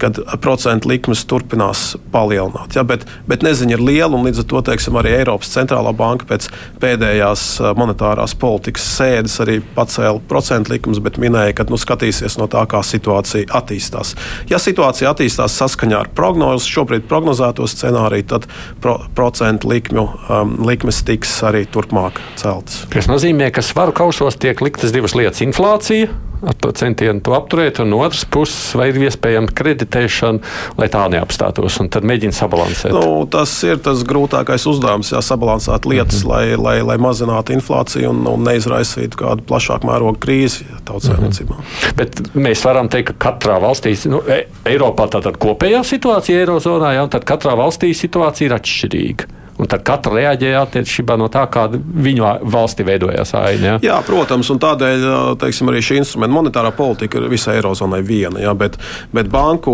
[0.02, 2.74] kad procentu likmes turpinās palielināt.
[2.76, 6.26] Ja, bet, bet neziņa ir liela, un līdz ar to teiksim, arī Eiropas centrālā banka
[6.32, 6.48] pēc
[6.82, 7.44] pēdējās
[7.78, 12.82] monetārās politikas sēdes arī pacēla procentu likumus, bet minēja, ka nu, skatīsies no tā, kā
[12.86, 14.16] situācija attīstās.
[14.50, 18.48] Ja situācija attīstās saskaņā ar prognozes, šobrīd prognozēto scenāriju, tad
[18.84, 22.84] pro, procentu likmju, um, likmes tiks arī turpmāk celtas.
[22.94, 26.12] Tas nozīmē, ka svaru kausos tiek liktas divas lietas- inflācija
[26.48, 31.04] ar to centienu to apturēt, un no otras puses, vai ir iespējama kreditēšana, lai tā
[31.14, 32.94] neapstātos, un tad mēģina sabalansēt.
[32.96, 36.62] Nu, tas ir tas grūtākais uzdevums, jā, sabalansēt lietas, mm -hmm.
[36.64, 41.58] lai, lai, lai mazinātu inflāciju un, un neizraisītu kādu plašāku mērogu krīzi tautsēmniecībā.
[41.58, 41.96] Mm -hmm.
[41.96, 44.24] Bet mēs varam teikt, ka katrā valstī, nu,
[44.66, 49.41] Eiropā tātad kopējā situācija Eirozonā, jā, un tad katrā valstī situācija ir atšķirīga.
[49.62, 53.74] Un tad katra reaģēja attiecībā no tā, kāda viņu valstī veidojās aina.
[53.74, 53.78] Ja?
[53.86, 55.06] Jā, protams, un tādēļ
[55.42, 58.42] teiksim, arī šī instrumenta monetārā politika ir visai Eirozonai viena.
[58.42, 58.56] Ja?
[58.58, 58.80] Bet,
[59.14, 59.74] bet banku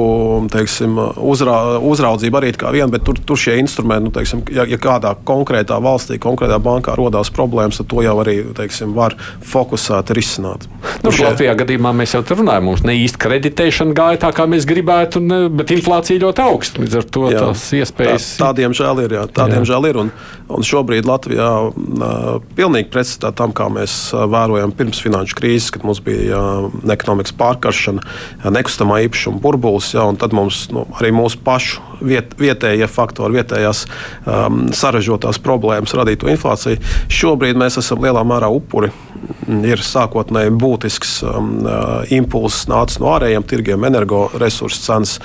[0.52, 4.68] teiksim, uzra, uzraudzība arī ir kā viena, bet tur, tur šie instrumenti, nu, teiksim, ja,
[4.68, 9.16] ja kādā konkrētā valstī, konkrētā bankā rodās problēmas, tad to jau arī teiksim, var
[9.48, 10.68] fokusēt, risināt.
[11.04, 11.28] Nu, šie...
[11.28, 15.22] Latvijā gadījumā mēs jau tur runājam, mums ne īsti kreditēšana gāja tā, kā mēs gribētu,
[15.22, 16.84] un, bet inflācija ļoti augsta.
[16.84, 18.28] Līdz ar to jā, tās iespējas.
[18.38, 19.16] Tā, tādiem žēl ir.
[19.18, 19.70] Jā, tādiem jā.
[19.72, 20.12] žēl ir un,
[20.54, 21.74] un šobrīd Latvijā uh,
[22.58, 26.40] pilnīgi pretstatā tam, kā mēs vērojam pirms finanšu krīzes, kad mums bija
[26.94, 28.04] ekonomikas pārkaršana,
[28.54, 33.86] nekustamā īpašuma burbulis, un tad mums nu, arī mūsu pašu viet, vietējie faktori, vietējās
[34.26, 36.82] um, sarežģītās problēmas radītu inflāciju.
[37.12, 38.92] Šobrīd mēs esam lielā mērā upuri.
[39.48, 41.54] Ir sākotnēji būtisks um,
[42.14, 45.16] impulss nācis no ārējiem tirgiem, energoresursu cenas,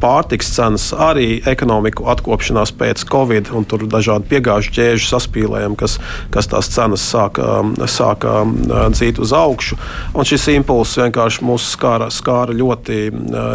[0.00, 5.98] pārtiks cenas, arī ekonomiku atkopšanās pēc Covid un tur dažādi piegāžu ķēžu saspīlējumi, kas,
[6.34, 8.42] kas tās cenas sāka, sāka
[8.92, 9.78] dzīt uz augšu.
[10.14, 13.08] Un šis impulss vienkārši mūs skāra, skāra ļoti,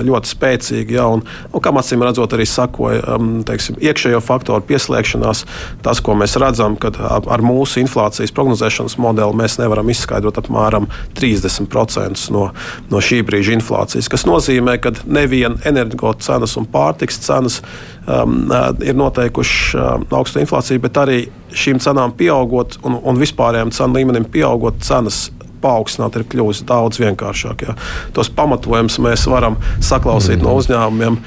[0.08, 0.98] ļoti spēcīgi.
[0.98, 5.46] Ja, un, un, kā acīm redzot, arī sakoja teiksim, iekšējo faktoru pieslēgšanās.
[5.86, 12.30] Tas, ko mēs redzam, kad ar mūsu inflācijas prognozēšanas modeli mēs nevaram izskaidrot apmēram 30%
[12.36, 12.50] no,
[12.90, 14.10] no šī brīža inflācijas.
[14.10, 17.62] Tas nozīmē, ka nevien energo cenas un pārtiks cenas
[18.08, 18.38] um,
[18.86, 21.20] ir noteikuši um, augstu inflāciju, bet arī
[21.56, 25.28] šīm cenām pieaugot un, un vispārējiem cenu līmenim pieaugot, cenas
[25.64, 27.66] paaugstināt, ir kļuvusi daudz vienkāršāk.
[27.68, 27.76] Ja.
[28.16, 30.46] Tos pamatojumus mēs varam saklausīt mm.
[30.46, 31.20] no uzņēmumiem.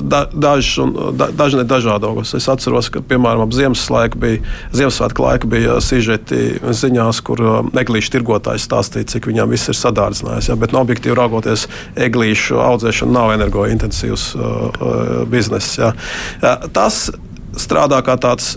[0.00, 0.86] Da, daži,
[1.18, 2.34] da, daži ne dažādos.
[2.38, 4.42] Es atceros, ka piemēram ap Ziemassvētku bija,
[4.76, 7.42] Ziemassvētku laika bija sižeti ziņās, kur
[7.78, 10.52] eglīšu tirgotājs stāstīja, cik viņam viss ir sadārdzinājis.
[10.52, 10.58] Ja.
[10.60, 14.80] Bet no objektīvi raugoties, eglīšu audzēšana nav energointensīvs uh,
[15.30, 15.78] bizness.
[15.80, 15.92] Ja.
[16.72, 17.08] Tas
[17.58, 18.56] strādā kā tāds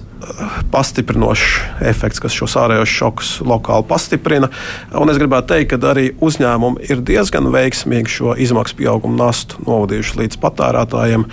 [0.71, 4.49] pastiprinošs efekts, kas šos ārējos šokus lokāli pastiprina.
[4.97, 10.19] Un es gribētu teikt, ka arī uzņēmumi ir diezgan veiksmīgi šo izmaksu pieaugumu nastu novadījuši
[10.21, 11.27] līdz patērētājiem,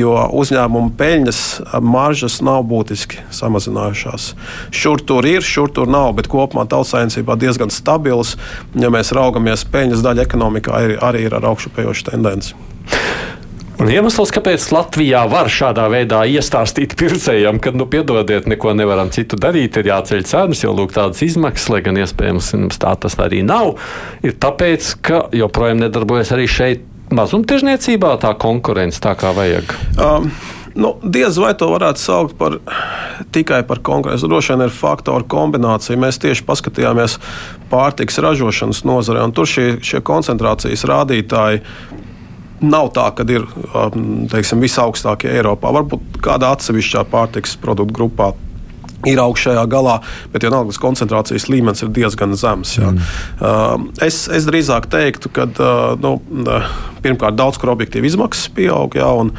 [0.00, 1.42] jo uzņēmumu peļņas
[1.84, 4.32] maržas nav būtiski samazinājušās.
[4.74, 8.36] Šur tur ir, šur tur nav, bet kopumā tautsājumībā diezgan stabils.
[8.78, 12.56] Ja mēs raugamies, peļņas daļa ekonomikā arī, arī ir ar augšupējošu tendenci.
[13.78, 19.38] Un iemesls, kāpēc Latvijā var šādā veidā iestāstīt pircējiem, ka, nu, piedodiet, neko nevaram citu
[19.38, 23.76] darīt, ir jāceļ cenas, jo lūk, tādas izmaksas, lai gan iespējams tā tas arī nav,
[24.26, 26.82] ir tāpēc, ka joprojām nedarbojas arī šeit
[27.14, 29.76] mazumtirdzniecībā tā konkurence tā kā vajag.
[29.94, 30.32] Um.
[30.78, 32.58] Nu, diez vai to varētu saukt par
[33.34, 34.28] tikai par konkurenci.
[34.30, 35.98] Droši vien ir faktoru kombinācija.
[35.98, 37.16] Mēs tieši paskatījāmies
[37.72, 41.64] pārtiks ražošanas nozarē, un tur šie, šie koncentrācijas rādītāji
[42.60, 45.72] nav tā, ka ir um, teiksim, visaugstākie Eiropā.
[45.78, 48.32] Varbūt kādā atsevišķā pārtiks produktu grupā
[49.06, 49.98] ir augšējā galā,
[50.32, 52.74] bet vienalga tas koncentrācijas līmenis ir diezgan zems.
[52.82, 52.98] Mm.
[53.38, 56.70] Uh, es, es drīzāk teiktu, ka uh, nu, uh,
[57.04, 59.30] pirmkārt daudz kur objektīvi izmaksas pieaug, jā, un,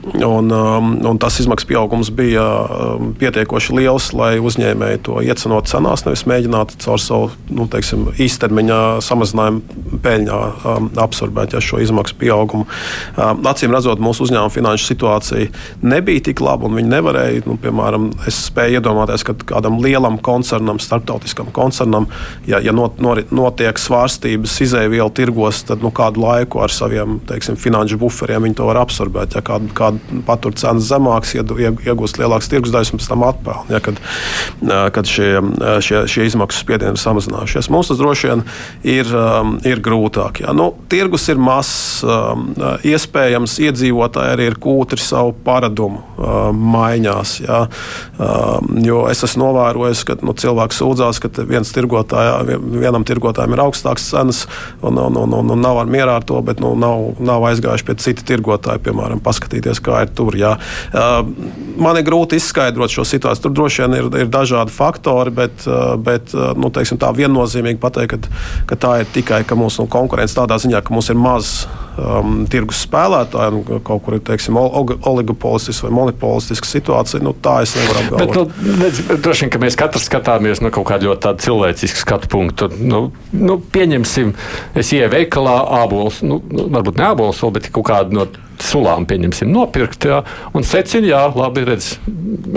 [0.00, 6.06] Un, um, un tas izmaksu pieaugums bija um, pietiekoši liels, lai uzņēmēji to iecenot cenās,
[6.06, 12.64] nevis mēģinātu caur savu nu, teiksim, īstermiņā samazinājumu peļņā um, absorbēt ja, šo izmaksu pieaugumu.
[13.12, 15.50] Um, acīm redzot, mūsu uzņēmuma finanšu situācija
[15.84, 20.80] nebija tik laba, un viņi nevarēja, nu, piemēram, es spēju iedomāties, ka kādam lielam koncernam,
[20.80, 22.08] starptautiskam koncernam,
[22.48, 28.00] ja, ja not, notiek svārstības izēvielu tirgos, tad nu, kādu laiku ar saviem teiksim, finanšu
[28.00, 29.36] buferiem viņi to var absorbēt.
[29.36, 29.89] Ja, kādu, kādu
[30.26, 34.00] patur cenas zemākas, iegūst lielākas tirgus daļas un pēc tam atpelnīt, ja, kad,
[34.96, 35.30] kad šie,
[35.84, 37.70] šie, šie izmaksu spiedieni ir samazinājušies.
[37.72, 38.44] Mums tas droši vien
[38.96, 39.10] ir,
[39.68, 40.42] ir grūtāk.
[40.44, 40.54] Ja.
[40.56, 42.02] Nu, tirgus ir mazs,
[42.86, 46.02] iespējams, iedzīvotāji arī ir kūtri savu paradumu
[46.56, 47.36] maiņās.
[47.46, 47.62] Ja.
[48.84, 54.10] Jo es esmu novērojis, ka nu, cilvēks sūdzās, ka viens tirgotājā, vienam tirgotājam ir augstāks
[54.10, 54.44] cenas
[54.82, 58.26] un, un, un, un, nav mierā ar to, bet nu, nav, nav aizgājuši pie cita
[58.28, 60.36] tirgotāja, piemēram, paskatīties, kā ir tur.
[60.38, 60.54] Jā.
[61.80, 63.46] Man ir grūti izskaidrot šo situāciju.
[63.46, 65.66] Tur droši vien ir, ir dažādi faktori, bet,
[66.04, 70.58] bet nu, teiksim, tā viennozīmīgi pateikt, ka, ka tā ir tikai mūsu nu, konkurence tādā
[70.60, 71.52] ziņā, ka mums ir maz
[72.00, 77.22] um, tirgus spēlētāji, un kaut kur ir teiksim, oligopolistiska vai monopolistiska situācija.
[77.24, 78.54] Nu, tā es nevaru apgalvot.
[78.80, 82.70] Bet, nu, droši vien, ka mēs katrs skatāmies no kaut kāda ļoti cilvēciska skatu punkta.
[82.78, 84.34] Nu, nu, pieņemsim,
[84.78, 88.28] es ieju veikalā, ābols, nu, nu, varbūt ne ābols, bet kaut kādu no
[88.64, 89.06] sulām
[89.46, 90.04] nopirkt.
[90.04, 90.22] Jā,
[90.54, 91.98] un secina, jā, labi, redz,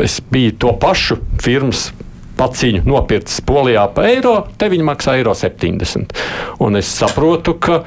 [0.03, 1.91] es biju to pašu firmas
[2.37, 6.15] paciņu nopircis Polijā par eiro, te viņi maksā eiro 70.
[6.63, 7.83] Un es saprotu, ka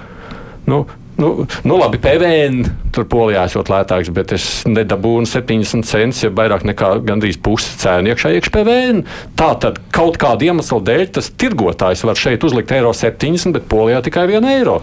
[0.70, 0.85] nu,
[1.20, 2.64] nu, nu labi, PVN
[2.96, 8.12] tur polijā esot lētāks, bet es nedabūnu 70 centus, ja vairāk nekā gandrīz pusi cēnu
[8.12, 9.02] iekšā iekš PVN.
[9.38, 14.00] Tā tad kaut kāda iemesla dēļ tas tirgotājs var šeit uzlikt eiro 70, bet polijā
[14.07, 14.79] tikai 1 eiro.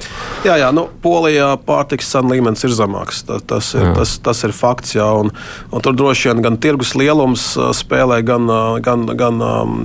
[0.46, 3.24] Jā, jā, nu, polijā pārtiks cenu līmenis ir zemāks.
[3.28, 3.96] Tas, tas, ir, jā.
[3.98, 5.34] tas, tas ir fakts, jā, un,
[5.74, 7.48] un tur droši vien gan tirgus lielums
[7.80, 8.50] spēlē, gan,
[8.86, 9.80] gan, gan um,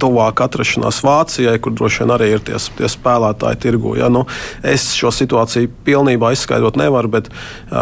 [0.00, 3.94] tuvāk atrašanās Vācijai, kur droši vien arī ir tie, tie spēlētāji tirgu.
[4.00, 4.10] Ja?
[4.12, 4.24] Nu,
[4.66, 7.30] es šo situāciju pilnībā izskaidrot nevaru, bet,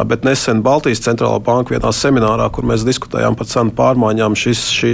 [0.08, 4.92] bet nesen Baltijas centrālā banka vienā seminārā, kur mēs diskutējām par cenu pārmaiņām, šis, šī,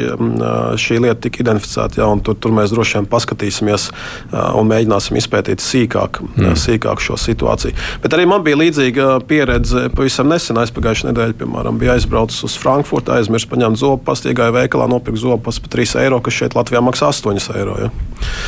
[0.80, 2.00] šī lieta tika identificēta.
[2.00, 2.08] Ja?
[2.24, 3.88] Tur, tur mēs droši vien paskatīsimies
[4.32, 6.56] un mēģināsim izpētīt sīkāk, mm.
[6.60, 7.76] sīkāk šo situāciju.
[8.04, 13.14] Bet arī man bija līdzīga pieredze pavisam nesen, aizpagājušajā nedēļā, piemēram, bija aizbraucis uz Frankfurtu,
[13.16, 16.82] aizmirst paņemt zobu pastu, iegāju veikalā, nopirku zobu pastu par 3 eiro, kas šeit Latvijā
[16.84, 17.78] maksā 8 eiro.
[17.86, 17.92] Ja?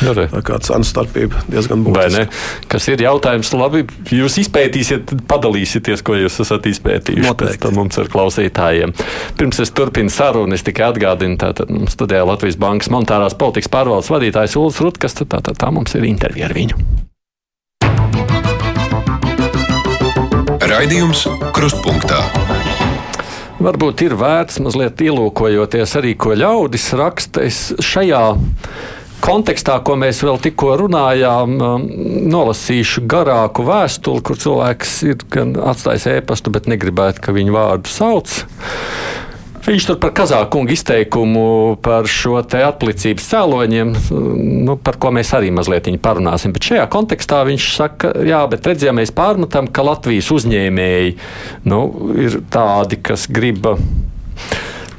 [0.05, 2.25] Nu, Tā kā cenu starpība diezgan būtiska.
[2.71, 3.83] Kas ir jautājums, labi,
[4.15, 7.25] jūs izpētīsiet, padalīsieties, ko jūs esat izpētījuši.
[7.27, 7.57] Noteikti.
[7.57, 8.93] Pēc tam mums ar klausītājiem.
[9.35, 14.11] Pirms es turpinu sarunu, es tikai atgādinu, tātad mums studēja Latvijas Bankas monetārās politikas pārvaldes
[14.13, 16.79] vadītājs Ulas Rutkas, tad tā, tā, tā mums ir intervija ar viņu.
[20.65, 22.23] Raidījums Krustpunktā.
[23.59, 27.43] Varbūt ir vērts mazliet ielūkojoties arī, ko ļaudis raksta.
[27.47, 28.23] Es šajā
[29.23, 31.85] kontekstā, ko mēs vēl tikko runājām, um,
[32.31, 38.41] nolasīšu garāku vēstuli, kur cilvēks ir gan atstājis ēpastu, bet negribētu, ka viņu vārdu sauc.
[39.65, 41.45] Viņš tur par Kazākungu izteikumu
[41.81, 43.93] par šo te atlicības cēloņiem,
[44.67, 46.53] nu, par ko mēs arī mazliet parunāsim.
[46.53, 51.17] Bet šajā kontekstā viņš saka, jā, bet redziet, mēs pārmetam, ka Latvijas uzņēmēji
[51.71, 51.81] nu,
[52.27, 53.65] ir tādi, kas grib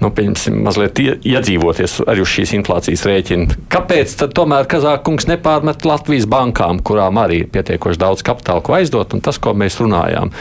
[0.02, 3.58] nu, pieņemsim, mazliet iedzīvoties arī uz šīs inflācijas rēķina.
[3.72, 9.16] Kāpēc tad tomēr Kazākungs nepārmet Latvijas bankām, kurām arī ir pietiekoši daudz kapitāla, ko aizdot,
[9.16, 10.32] un tas, ko mēs runājām?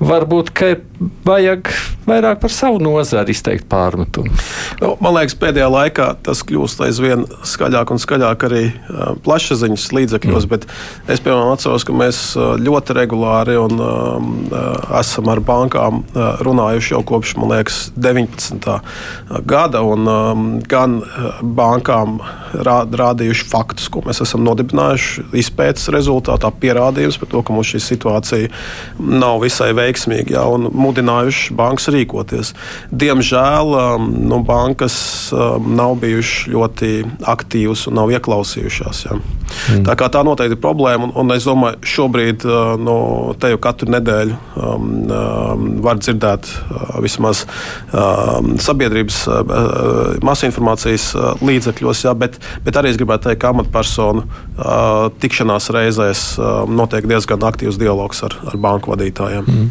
[0.00, 0.52] Varbūt,
[1.28, 1.68] vajag
[2.08, 4.32] vairāk par savu nozari izteikt pārmetumu.
[4.80, 10.46] Nu, man liekas, pēdējā laikā tas kļūst aizvien skaļāk un skaļāk arī uh, plašsaziņas līdzekļos,
[10.46, 10.50] mm.
[10.52, 10.66] bet
[11.12, 12.22] es piemēram atceros, ka mēs
[12.60, 18.80] ļoti regulāri un, uh, esam ar bankām uh, runājuši jau kopš, liekas, 19
[19.48, 21.00] gada, un um, gan
[21.42, 22.18] bankām
[22.66, 27.82] rād, rādījuši faktus, ko mēs esam nodibinājuši, izpētes rezultātā pierādījums par to, ka mums šī
[27.84, 28.50] situācija
[28.98, 29.89] nav visai veiksmīga,
[30.34, 32.54] ja, un mudinājuši bankas rīkoties.
[32.90, 34.96] Diemžēl um, nu, bankas
[35.34, 36.92] um, nav bijušas ļoti
[37.28, 39.04] aktīvas un nav ieklausījušās.
[39.08, 39.18] Ja.
[39.20, 39.84] Mm.
[39.86, 42.96] Tā, tā noteikti ir problēma, un, un es domāju, šobrīd uh, nu,
[43.40, 47.44] te jau katru nedēļu um, um, var dzirdēt uh, vismaz
[47.90, 54.24] um, sabiedrības uh, masinformācijas uh, līdzekļos, jā, bet, bet arī es gribētu teikt, ka amatpersonu
[54.24, 59.46] uh, tikšanās reizēs uh, notiek diezgan aktīvs dialogs ar, ar banku vadītājiem.
[59.46, 59.70] Mm.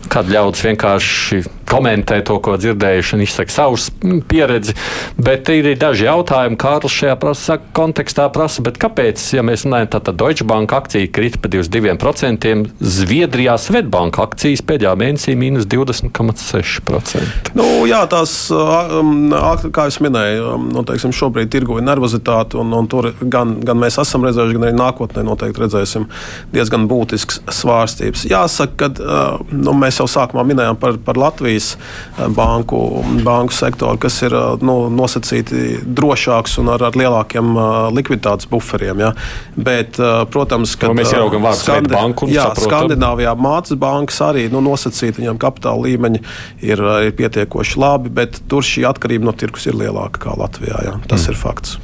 [0.11, 3.79] Kāda ļaudis vienkārši komentē to, ko dzirdējuši, un izsaka savu
[4.27, 4.75] pieredzi.
[5.21, 10.47] Bet ir daži jautājumi, Kārlis šajā prasa, kontekstā prasa, kāpēc, ja mēs runājam, tad Deutsche
[10.47, 17.53] Bank akcija krita par 22%, Zviedrijā Svetbanka akcijas pēdējā mēnesī mīnus 20,6%.
[17.55, 19.31] Nu, jā, tās, um,
[19.71, 23.79] kā jau minēju, um, nu, teiksim, šobrīd tirgu ir nervozitāte, un, un tur gan, gan
[23.79, 26.07] mēs esam redzējuši, gan arī nākotnē noteikti redzēsim
[26.51, 28.27] diezgan būtisks svārstības.
[28.31, 31.19] Jāsaka, ka uh, nu, mēs jau sākumā minējām par, par.
[31.21, 32.79] Latvijas eh, banku,
[33.25, 39.03] banku sektoru, kas ir eh, nu, nosacīti drošāks un ar, ar lielākiem eh, likviditātes buferiem.
[39.05, 39.11] Ja.
[39.55, 39.99] Bet,
[40.33, 42.29] protams, ka mēs ieraugām vārdu Skandi banku.
[42.31, 42.71] Jā, saprotam.
[42.71, 46.23] Skandināvijā mācas bankas arī nu, nosacīti, viņam kapitāla līmeņi
[46.65, 50.83] ir, ir pietiekoši labi, bet tur šī atkarība no tirkus ir lielāka kā Latvijā.
[50.87, 50.97] Ja.
[51.05, 51.33] Tas mm.
[51.33, 51.79] ir fakts.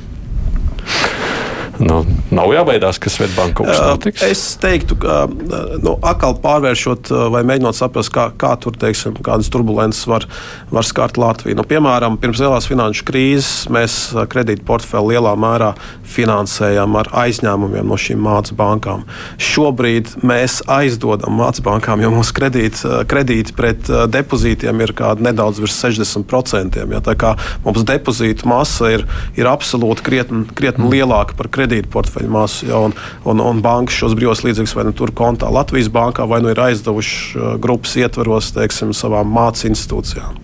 [1.78, 2.02] Nu,
[2.34, 4.24] nav jābaidās, ka Svetbanka kaut kas notiks.
[4.26, 10.08] Es teiktu, ka nu, atkal pārvēršot vai mēģinot saprast, kā, kā tur teiksim, kādas turbulences
[10.10, 10.26] var,
[10.74, 11.58] var skart Latviju.
[11.60, 13.98] Nu, piemēram, pirms lielās finanšu krīzes mēs
[14.32, 15.74] kredītu portfeli lielā mērā
[16.08, 19.06] finansējam ar aizņēmumiem no šīm mācu bankām.
[19.42, 26.82] Šobrīd mēs aizdodam mācu bankām, jo mūsu kredīti, kredīti pret depozītiem ir nedaudz virs 60%.
[26.88, 27.36] Ja, tā kā
[27.66, 29.06] mums depozītu masa ir,
[29.38, 32.68] ir absolūti krietni, krietni lielāka par kredītu kredītportfeļu masu.
[32.72, 32.96] Ja, un,
[33.28, 36.62] un, un bankas šos brīvos līdzekļus vai nu tur kontā Latvijas bankā, vai nu ir
[36.70, 40.44] aizdevuši uh, grupas ietvaros teiksim, savām mācību institūcijām.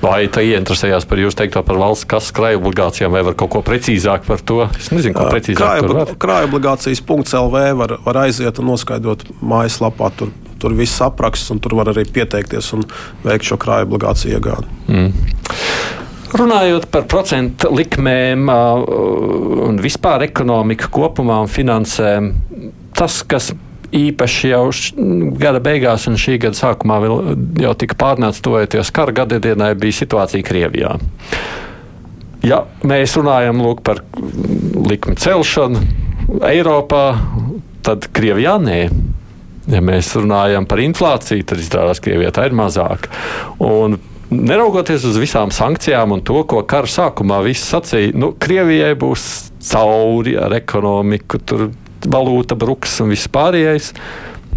[0.00, 3.60] Vai tā ieinteresējās par jūsu teikto par valsts kasas krāju obligācijām, vai var kaut ko
[3.64, 4.62] precīzāk par to?
[4.78, 6.20] Es nezinu, ko uh, precīzāk par to.
[6.20, 10.12] Krāju obligācijas.lv var, var aiziet un noskaidrot mājaslapā.
[10.16, 12.88] Tur, tur viss apraksts, un tur var arī pieteikties un
[13.24, 14.80] veikt šo krāju obligāciju iegādi.
[14.88, 15.99] Mm.
[16.30, 22.30] Runājot par procentu likmēm un vispār ekonomiku kopumā un finansēm,
[22.94, 23.50] tas, kas
[23.96, 24.64] īpaši jau
[25.40, 27.00] gada beigās un šī gada sākumā
[27.64, 30.94] jau tika pārnāts tojoties kara gadienai, bija situācija Krievijā.
[32.46, 34.04] Ja mēs runājam lūk, par
[34.86, 35.82] likmi celšanu
[36.46, 37.04] Eiropā,
[37.84, 38.82] tad Krievijā nē.
[39.70, 43.10] Ja mēs runājam par inflāciju, tad izrādās, ka Krievijā tā ir mazāk.
[43.60, 43.98] Un
[44.30, 49.26] neraugoties uz visām sankcijām un to, ko kara sākumā viss sacīja, nu, Krievijai būs
[49.70, 51.68] cauri ar ekonomiku, tur
[52.06, 53.92] valūta bruks un viss pārējais.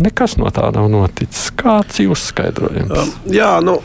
[0.02, 1.52] Nekas no tā nav noticis.
[1.58, 2.96] Kāds ir jūsu skaidrojums?
[2.98, 3.78] Um, jā, nu,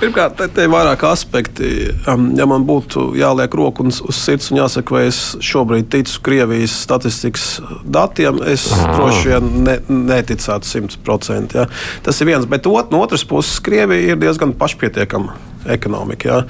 [0.00, 1.70] Pirmkārt, te, te ir vairāk aspekti.
[2.04, 7.46] Ja man būtu jāliek roku uz sirds un jāsaka, vai es šobrīd ticu Krievijas statistikas
[7.84, 8.92] datiem, es Aha.
[8.98, 9.78] droši vien ne,
[10.10, 11.62] neticētu simtprocentīgi.
[11.62, 11.66] Ja.
[12.06, 15.36] Tas ir viens, bet ot, no otras puses, Krievija ir diezgan pašpietiekama
[15.74, 16.28] ekonomika.
[16.28, 16.40] Ja.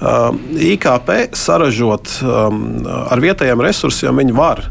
[0.00, 4.64] Um, IKP saražot um, ar vietējiem resursiem viņi var.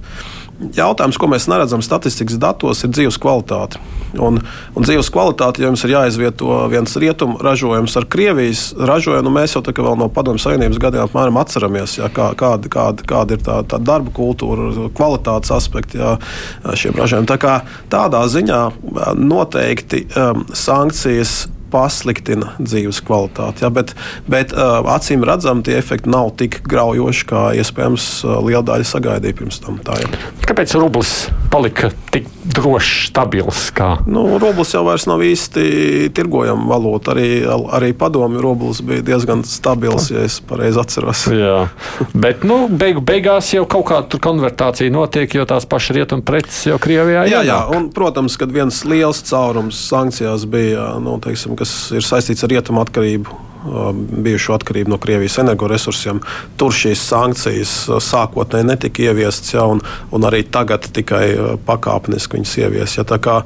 [0.55, 3.79] Jautājums, ko mēs neredzam statistikas datos, ir dzīves kvalitāte.
[4.15, 4.37] Un,
[4.71, 9.57] un dzīves kvalitāte, ja jums ir jāizvieto viens rietumu ražojums ar Krievijas ražojumu, nu mēs
[9.57, 13.35] jau tā kā vēl no Padomju Savienības gadiem apmēram atceramies, ja, kā, kāda, kāda, kāda
[13.35, 16.15] ir tā, tā darba kultūra, kvalitātes aspekti ja,
[16.71, 17.27] šiem ražojumiem.
[17.33, 17.57] Tā kā,
[17.91, 18.61] tādā ziņā
[19.19, 21.41] noteikti um, sankcijas
[21.75, 23.65] pasliktina dzīves kvalitāti.
[23.67, 23.91] Ja, bet
[24.31, 28.07] bet acīm redzam, tie efekti nav tik graujoši, kā iespējams
[28.45, 29.79] liela daļa sagaidīja pirms tam.
[29.85, 30.09] Tā, ja.
[30.45, 31.13] Kāpēc rublis
[31.53, 33.61] palika tik drošs, stabils?
[33.75, 33.95] Kā?
[34.09, 37.15] Nu, rublis jau vairs nav īsti tirgojama valūta.
[37.15, 37.29] Arī,
[37.75, 41.25] arī padomju rublis bija diezgan stabils, ja es pareizi atceros.
[41.31, 41.65] Jā,
[42.13, 46.77] bet nu, beigu, beigās jau kaut kāda konvertācija notiek, jo tās pašas rietumu preces jau
[46.81, 47.33] Krievijā ir.
[47.33, 51.64] Jā, jā, un, protams, kad viens liels caurums sankcijās bija, nu, teiksim, kas
[51.95, 53.43] ir saistīts ar rietumu atkarību
[54.11, 56.21] bijušo atkarību no Krievijas energoresursiem.
[56.59, 59.81] Tur šīs sankcijas sākotnēji netika ieviestas, ja, un,
[60.13, 62.97] un arī tagad tikai pakāpeniski viņas ievies.
[62.99, 63.39] Ja, tā, kā,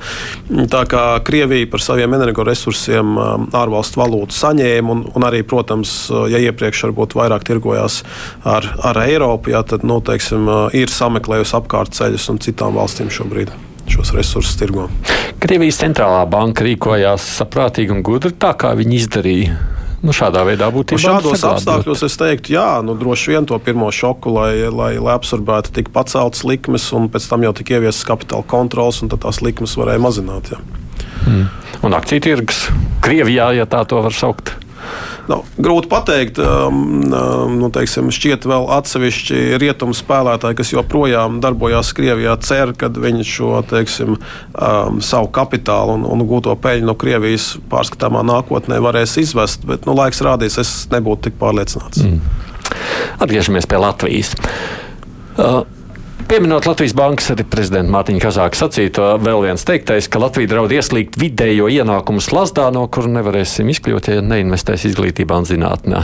[0.71, 3.15] tā kā Krievija par saviem energoresursiem
[3.55, 5.95] ārvalstu valūtu saņēma, un, un arī, protams,
[6.31, 8.03] ja iepriekš varbūt vairāk tirgojās
[8.43, 13.68] ar, ar Eiropu, ja, tad nu, teiksim, ir sameklējusi apkārt ceļus un citām valstīm šobrīd
[13.91, 14.87] šos resursus tirgo.
[15.39, 19.59] Krievijas centrālā banka rīkojās saprātīgi un gudri tā, kā viņi izdarīja.
[19.99, 21.03] Nu, šādā veidā būtu jābūt.
[21.03, 25.73] Šādos apstākļos es teiktu, jā, nu, droši vien to pirmo šoku, lai, lai, lai absorbētu
[25.75, 30.03] tik paceltas likmes, un pēc tam jau tika ieviesas kapitāla kontrols, un tās likmes varēja
[30.03, 30.53] mazināt.
[30.53, 30.61] Jā.
[31.27, 31.45] Mm.
[31.83, 32.63] Un akciju tirgus
[33.03, 34.53] Krievijā, ja tā to var saukt.
[35.29, 36.39] Nu, grūti pateikt.
[36.41, 36.79] Um,
[37.13, 43.27] um, nu, teiksim, šķiet, vēl atsevišķi rietumu spēlētāji, kas joprojām darbojās Krievijā, cer, ka viņi
[43.29, 49.67] šo teiksim, um, savu kapitālu un, un gūto peļņu no Krievijas pārskatāmā nākotnē varēs izvest.
[49.69, 52.01] Bet nu, laiks rādīs, es nebūtu tik pārliecināts.
[52.05, 52.23] Mm.
[53.21, 54.33] Atgriežamies pie Latvijas.
[55.37, 55.61] Uh,
[56.29, 61.15] Pieminot Latvijas bankas arī prezidenta Mārtiņa Kazāka sacīto, vēl viens teiktais, ka Latvija draud ieslīgt
[61.17, 66.03] vidējo ienākumu slazdā, no kura nevarēsim izkļūt, ja neinvestēs izglītībā un zinātnē.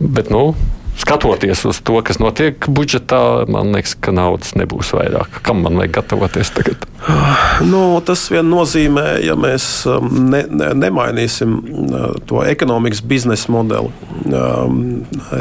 [0.00, 0.56] Bet, nu,
[0.96, 5.40] skatoties uz to, kas notiek budžetā, man liekas, ka naudas nebūs vairāk.
[5.46, 6.86] Kam man vajag gatavoties tagad?
[7.66, 13.90] Nu, tas vien nozīmē, ja mēs um, ne, ne, nemainīsim uh, to ekonomikas biznesa modeli,
[14.30, 14.78] um,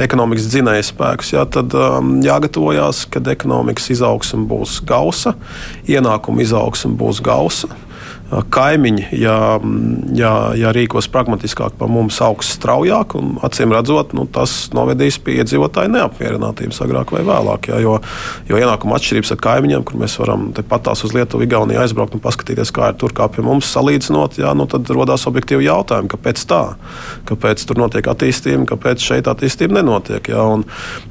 [0.03, 5.37] ekonomikas dzinēja spēkus, jā, tad um, jāgatavojās, kad ekonomikas izaugsme būs gausa,
[5.87, 7.71] ienākuma izaugsme būs gausa
[8.53, 9.35] kaimiņi, ja,
[10.15, 13.15] ja, ja rīkos pragmatiskāk, pa mums augs straujāk,
[13.45, 17.69] acīm redzot, nu, tas novedīs pie iedzīvotāju neapmierinātības agrāk vai vēlāk.
[17.71, 17.97] Ja, jo,
[18.49, 22.73] jo ienākuma atšķirības ar kaimiņiem, kur mēs varam patās uz Lietuvu, Igauniju aizbraukt un paskatīties,
[22.73, 26.63] kā ir tur kā pie mums salīdzinot, ja, nu, tad radās objektīvi jautājumi, kāpēc tā,
[27.29, 30.31] kāpēc tur notiek attīstība, kāpēc šeit attīstība nenotiek.
[30.33, 30.65] Ja, un,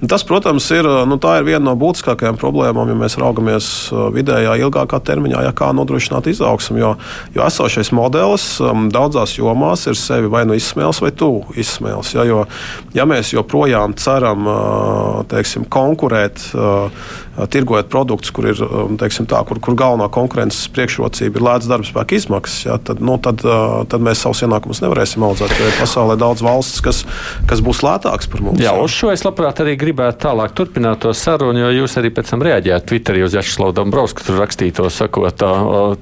[0.08, 3.66] tas, protams, ir, nu, ir viena no būtiskākajām problēmām, ja mēs raugamies
[4.14, 6.80] vidējā, ilgākā termiņā, ja kā nodrošināt izaugsmu.
[6.82, 6.94] Jo,
[7.34, 12.14] Jo esošais modelis um, daudzās jomās ir sevi vai nu izsmēlis, vai tuvu izsmēlis.
[12.16, 12.44] Ja, jo,
[12.96, 16.44] ja mēs joprojām ceram uh, teiksim, konkurēt,
[17.52, 18.58] tirgojot produktus, kur ir
[19.00, 23.16] teiksim, tā, kur, kur galvenā konkurences priekšrocība ir lēts darba spēka izmaksas, ja, tad, nu,
[23.22, 23.40] tad,
[23.88, 25.54] tad mēs savus ienākumus nevarēsim audzēt.
[25.56, 27.02] Jo ir pasaulē daudz valsts, kas,
[27.48, 28.60] kas būs lētākas par mums.
[28.62, 32.34] Jā, uz šo es labprāt arī gribētu tālāk turpināt to sarunu, jo jūs arī pēc
[32.34, 35.44] tam reaģējāt Twitterī uz Jašslavu Dombrovsku, tur rakstīto sakot,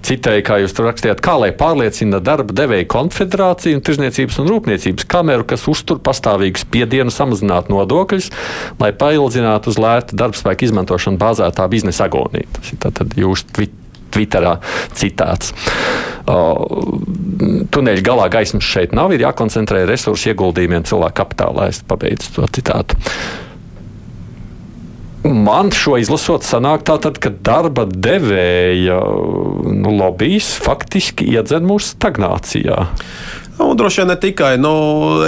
[0.06, 5.06] citēji, kā jūs tur rakstījāt, kā lai pārliecina darba devēja konfederāciju un tirzniecības un rūpniecības
[5.10, 8.30] kameru, kas uztur pastāvīgu spiedienu samazināt nodokļus,
[8.82, 12.48] lai paildzinātu uz lētu darbspēku izmantošanu bāzētā biznesa agonija.
[12.56, 13.68] Tas ir tātad jūsu
[14.10, 14.56] Twitterā
[14.98, 15.52] citāts.
[16.26, 21.70] Tuneļa galā gaismas šeit nav, ir jākoncentrē resursu ieguldījumiem cilvēku kapitālā.
[21.70, 22.98] Es pabeidzu to citātu.
[25.20, 28.96] Man šo izlasot, sanāk tā, tad, ka darba devēja
[29.68, 32.86] nu, lobbyis faktiski iedzen mūsu stagnācijā.
[33.60, 34.54] Nu, droši vien ne tikai.
[34.58, 34.70] Nu,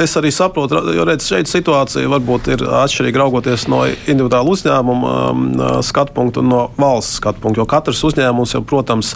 [0.00, 5.42] es arī saprotu, jo redz, šeit situācija varbūt ir atšķirīga raugoties no individuāla uzņēmuma um,
[5.84, 7.60] skatu punkta un no valsts skatu punkta.
[7.60, 9.10] Jo katrs uzņēmums jau, protams,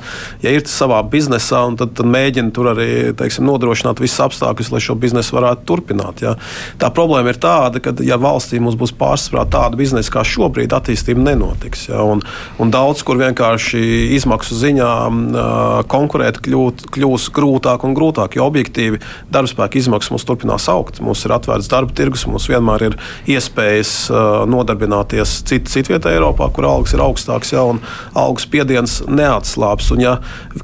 [0.44, 4.98] ja ir savā biznesā, tad, tad mēģina tur arī teiksim, nodrošināt visus apstākļus, lai šo
[5.00, 6.20] biznesu varētu turpināt.
[6.26, 6.34] Ja.
[6.76, 11.24] Tā problēma ir tāda, ka, ja valstī mums būs pārsvarā tāda biznesa kā šobrīd, attīstība
[11.30, 11.86] nenotiks.
[11.88, 12.20] Ja, un,
[12.60, 13.80] un daudz kur vienkārši
[14.18, 14.92] izmaksu ziņā
[15.88, 21.00] konkurēt kļūt, kļūs grūtāk un grūtāk, jo objektīvi darbspēka izmaksas mums turpinās augt.
[21.04, 22.98] Mums ir atvērts darba tirgus, mums vienmēr ir
[23.36, 23.92] iespējas
[24.50, 27.64] nodarbināties cit, citvietā Eiropā, kur algas ir augstākas, ja,
[28.16, 29.90] algas spiediens neatslābs.
[29.94, 30.16] Un, ja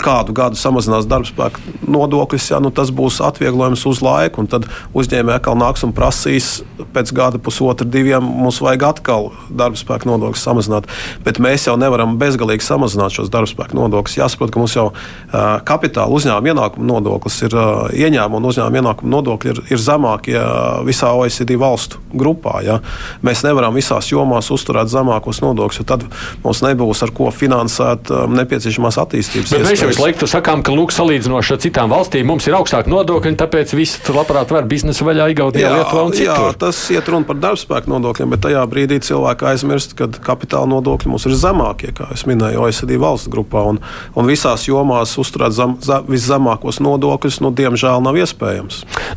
[0.02, 5.40] kādu gadu samazinās darbspēka nodoklis, ja, nu, tas būs atvieglojums uz laiku, un tad uzņēmēji
[5.40, 6.52] atkal nāks un prasīs
[6.94, 10.88] pēc gada, pusotra, diviem, mums vajag atkal darbspēka nodokļus samazināt.
[11.26, 14.18] Bet mēs jau nevaram bezgalīgi samazināt šos darbspēka nodokļus.
[14.20, 18.80] Jāsaprot, ka mums jau uh, kapitāla uzņēmuma ienākuma nodoklis ir uh, ieņēmums uzņēmumu un uzņēmumu
[18.80, 20.38] ienākumu nodokļi ir, ir zemākie
[20.86, 22.62] visā OECD valstu grupā.
[22.64, 22.80] Ja?
[23.22, 26.04] Mēs nevaram visās jomās uzturēt zemākos nodokļus, jo tad
[26.44, 29.52] mums nebūs ar ko finansēt um, nepieciešamās attīstības.
[29.52, 32.92] Bet mēs jau visu laiku sakām, ka lūk, salīdzinoši ar citām valstīm mums ir augstāki
[32.92, 36.48] nodokļi, tāpēc visi tur labprāt var biznesu vaļā Igaunijā, Lietuvā un citur.
[36.50, 41.12] Jā, tas iet runa par darbspēku nodokļiem, bet tajā brīdī cilvēki aizmirst, ka kapitāla nodokļi
[41.12, 43.80] mums ir zemākie, kā es minēju, OECD valstu grupā, un,
[44.18, 48.21] un visās jomās uzturēt zem, zem, viszemākos nodokļus, nu, diemžēl nav iespējams.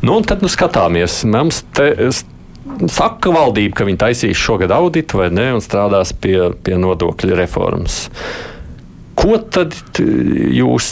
[0.05, 1.21] Nu, tad nu, skatāmies.
[1.29, 1.91] Mums te
[2.91, 8.05] saka valdība, ka viņi taisīs šogad auditu vai ne un strādās pie, pie nodokļu reformas.
[9.15, 10.87] Ko tad jūs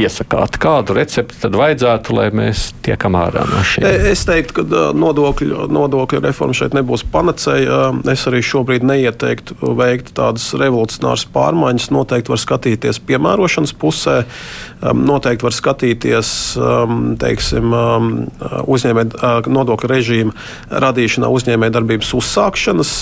[0.00, 0.56] iesakāt?
[0.62, 3.84] Kādu recepti tad vajadzētu, lai mēs tiekam ārā no šiem?
[4.10, 7.80] Es teiktu, ka nodokļu, nodokļu reforma šeit nebūs panacēja.
[8.10, 11.90] Es arī šobrīd neieteiktu veikt tādas revolucionāras pārmaiņas.
[11.94, 14.16] Noteikti var skatīties piemērošanas pusē,
[14.80, 16.32] noteikti var skatīties
[17.20, 17.76] teiksim,
[18.74, 19.06] uzņēmē,
[19.52, 20.34] nodokļu režīmu
[20.86, 22.96] radīšanā uzņēmējdarbības uzsākšanas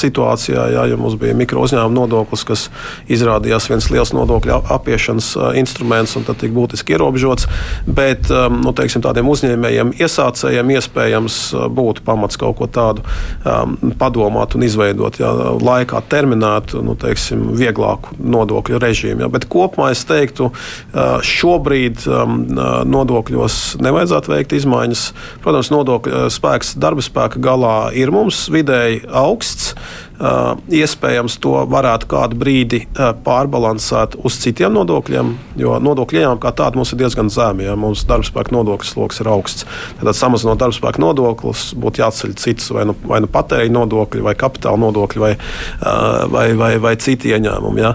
[0.00, 0.70] situācijā.
[0.76, 2.68] Jā, ja mums bija mikro uzņēmuma nodoklis, kas
[3.12, 7.48] izrādījās viens liels nodokļu apiešanas instruments un tad tika būtiski ierobežots.
[7.86, 11.38] Bet nu, teiksim, tādiem uzņēmējiem, iesācējiem iespējams
[11.76, 13.04] būtu pamats kaut ko tādu
[13.44, 19.26] um, padomāt un izveidot, ja laikā terminētu, nu, teiksim, vieglāku nodokļu režīmu.
[19.26, 19.30] Ja.
[19.32, 20.50] Bet kopumā es teiktu,
[21.26, 22.38] šobrīd um,
[22.90, 25.06] nodokļos nevajadzētu veikt izmaiņas.
[25.44, 29.74] Protams, nodokļu spēks darba spēka galā ir mums vidēji augsts.
[30.16, 36.92] Iespējams, to varētu kādu brīdi pārbalansēt uz citiem nodokļiem, jo nodokļu ieņēmumi kā tādi mums
[36.94, 37.66] ir diezgan zemi.
[37.66, 39.66] Ja mums darbspēka nodokļu sloks ir augsts.
[40.00, 44.80] Tad, samazinot darbspēka nodokļus, būtu jāceļ citus vai nu, vai nu patēriņa nodokļi, vai kapitāla
[44.86, 45.32] nodokļi, vai,
[46.32, 47.84] vai, vai, vai citi ieņēmumi.
[47.84, 47.92] Ja.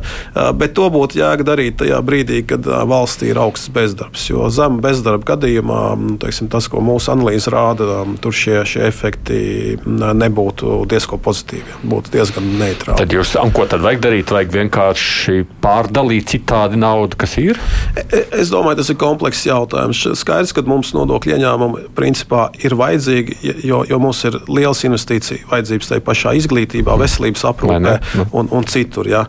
[0.57, 4.28] Bet to būtu jēga darīt tajā brīdī, kad valstī ir augsts bezdarbs.
[4.30, 9.41] Jo zem bezdarba gadījumā nu, teiksim, tas, ko mūsu analīze rāda, tur šie, šie efekti
[9.88, 11.82] nebūtu diezko pozitīvi.
[11.82, 12.97] Būtu diezgan neitrāli.
[12.99, 14.34] Tad jūs, ko tad vajag darīt?
[14.34, 17.59] Vajag vienkārši pārdalīt citādi naudu, kas ir?
[17.95, 20.03] E, e, es domāju, tas ir komplekss jautājums.
[20.20, 25.91] Skaidrs, ka mums nodokļu ieņēmumi principā ir vajadzīgi, jo, jo mums ir liels investīcija vajadzības
[25.93, 28.30] tajā pašā izglītībā, veselības aprūpē nu.
[28.32, 29.09] un, un citur.
[29.12, 29.26] Ja.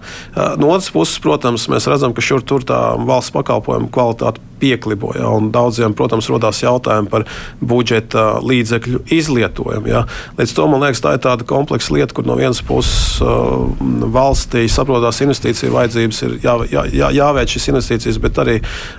[0.60, 5.12] No otras puses, protams, mēs redzam, ka šur tur tā valsts pakalpojumu kvalitāte pieklibo.
[5.18, 7.26] Ja, daudziem, protams, rodās jautājumi par
[7.60, 9.90] budžeta līdzekļu izlietojumu.
[9.90, 10.04] Ja.
[10.38, 13.66] Līdz to man liekas, tā ir tāda kompleksa lieta, kur no vienas puses uh,
[14.14, 18.58] valstī saprotās investīciju vajadzības, ir jā, jā, jā, jāveic šīs investīcijas, bet arī,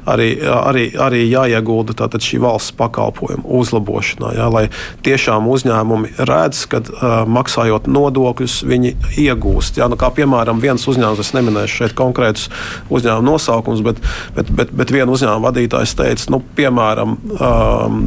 [0.10, 4.34] arī, arī, arī jāiegulda tātad šī valsts pakalpojuma uzlabošanā.
[4.38, 4.66] Ja, lai
[5.06, 9.80] tiešām uzņēmumi redz, ka uh, maksājot nodokļus, viņi iegūst.
[9.80, 12.50] Ja, nu, kā piemēram, viens uzņēmums, es neminēšu šeit konkrētus
[12.94, 14.04] uzņēmumu nosaukumus, bet,
[14.36, 18.00] bet, bet, bet viena uzņēmuma vadītājs teica, nu, piemēram, um,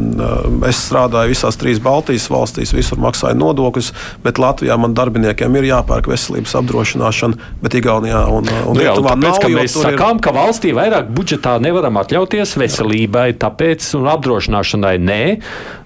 [0.66, 3.92] es strādāju visās trīs Baltijas valstīs, visur maksāju nodokļus,
[4.24, 9.18] bet Latvijā man darbiniekiem ir jāpērk veselības apdrošināšana, bet Igaunijā un, un nu, Lietuvā jā,
[9.20, 9.58] tāpēc, nav.
[9.60, 10.24] Mēs sakām, ir...
[10.26, 15.22] ka valstī vairāk budžetā nevaram atļauties veselībai, tāpēc un apdrošināšanai nē.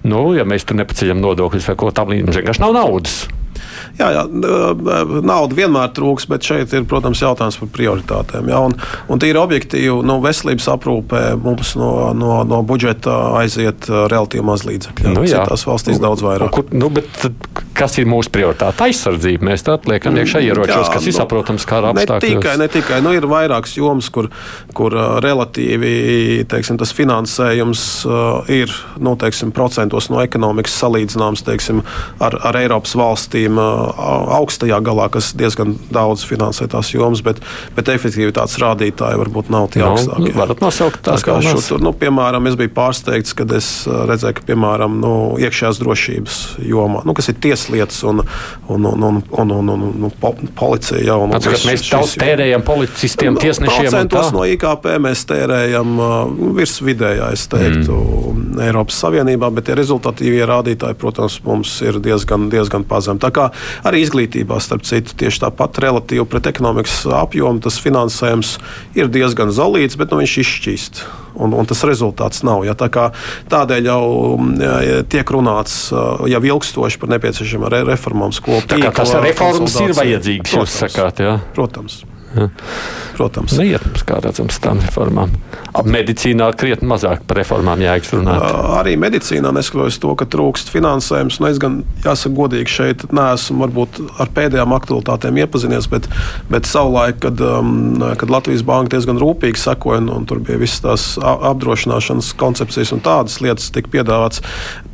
[0.09, 3.21] Nu, ja mēs tur nepaceļam nodokļus vai ko tamlīdzīgu, mums vienkārši nav naudas.
[3.99, 8.49] Jā, jā, nauda vienmēr trūks, bet šeit ir, protams, jautājums par prioritātēm.
[8.51, 8.75] Jā, un,
[9.11, 15.15] un tīri objektīvi, nu, veselības aprūpē mums no, no, no budžeta aiziet relatīvi maz līdzekļu.
[15.15, 15.43] Nu, jā.
[15.43, 16.53] Citās valstīs daudz vairāk.
[16.55, 17.25] Kur, nu, bet,
[17.81, 18.85] kas ir mūsu prioritāte?
[18.85, 19.47] Aizsardzība.
[19.49, 22.21] Mēs tā liekam iekšā ieročos, Jā, kas ir nu, saprotams kā apstākļos.
[22.21, 22.99] Ne tikai, ne tikai.
[23.03, 24.29] Nu, ir vairākas jomas, kur,
[24.77, 31.81] kur uh, relatīvi teiksim, tas finansējums uh, ir nu, teiksim, procentos no ekonomikas salīdzināms teiksim,
[32.21, 34.03] ar, ar Eiropas valstīm uh,
[34.37, 37.41] augstajā galā, kas diezgan daudz finansē tās jomas, bet,
[37.77, 40.35] bet efektivitātes rādītāji varbūt nav tie no, nu, augstākie.
[40.37, 44.47] Varat nosaukt tās kā šo, tur, nu, piemēram, es biju pārsteigts, kad es redzēju, ka,
[44.51, 47.39] piemēram, nu, iekšējās drošības jomā, nu, kas ir
[47.71, 48.21] tieslietas un,
[48.67, 50.99] un, un, un, un, un, un, un policija.
[51.05, 53.87] Ja, un, Atceros, mēs daudz tērējam policistiem, nu, tiesnešiem.
[53.87, 58.59] Procentos no IKP mēs tērējam uh, virs vidējā, es teiktu, mm.
[58.67, 63.21] Eiropas Savienībā, bet tie rezultatīvie rādītāji, protams, mums ir diezgan, diezgan pazemi.
[63.23, 63.49] Tā kā
[63.87, 68.57] arī izglītībā, starp citu, tieši tāpat relatīvi pret ekonomikas apjomu tas finansējums
[68.97, 71.05] ir diezgan zolīts, bet nu, viņš izšķīst
[71.35, 72.65] un, un tas rezultāts nav.
[72.67, 72.89] Ja, tā
[73.51, 74.05] tādēļ jau
[74.61, 78.63] ja, tiek runāts jau ilgstoši par nepieciešamām reformām skolu.
[78.67, 81.23] Tas reformas ir vajadzīgas, jūs sakāt.
[81.23, 81.37] Ja?
[81.55, 82.01] Protams.
[82.35, 82.47] Ja.
[83.17, 83.53] Protams.
[83.59, 85.33] Neiet mums, kā redzams, tām reformām.
[85.77, 88.43] Ap medicīnā krietni mazāk par reformām jēgas runāt.
[88.79, 91.37] Arī medicīnā neskatoties to, ka trūkst finansējums.
[91.43, 96.07] Nu, es gan, jāsaka, godīgi šeit neesmu varbūt ar pēdējām aktualitātēm iepazinies, bet,
[96.51, 100.83] bet savulaik, kad, um, kad Latvijas banka diezgan rūpīgi sekoja, un, un tur bija visas
[100.83, 104.43] tās apdrošināšanas koncepcijas un tādas lietas tika piedāvāts,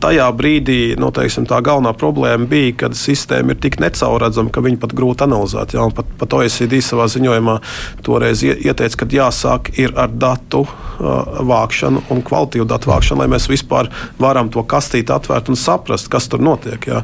[0.04, 4.82] tajā brīdī nu, teiksim, tā galvenā problēma bija, kad sistēma ir tik necaurredzama, ka viņi
[4.82, 5.78] pat grūti analizēt.
[5.78, 7.58] Ja, pat, pat OECD savā ziņā ziņojumā
[8.06, 13.90] toreiz ieteica, ka jāsāk ar datu uh, vākšanu un kvalitīvu datu vākšanu, lai mēs vispār
[14.20, 16.80] varam to kastīti atvērt un saprast, kas tur notiek.
[16.88, 17.04] Jā.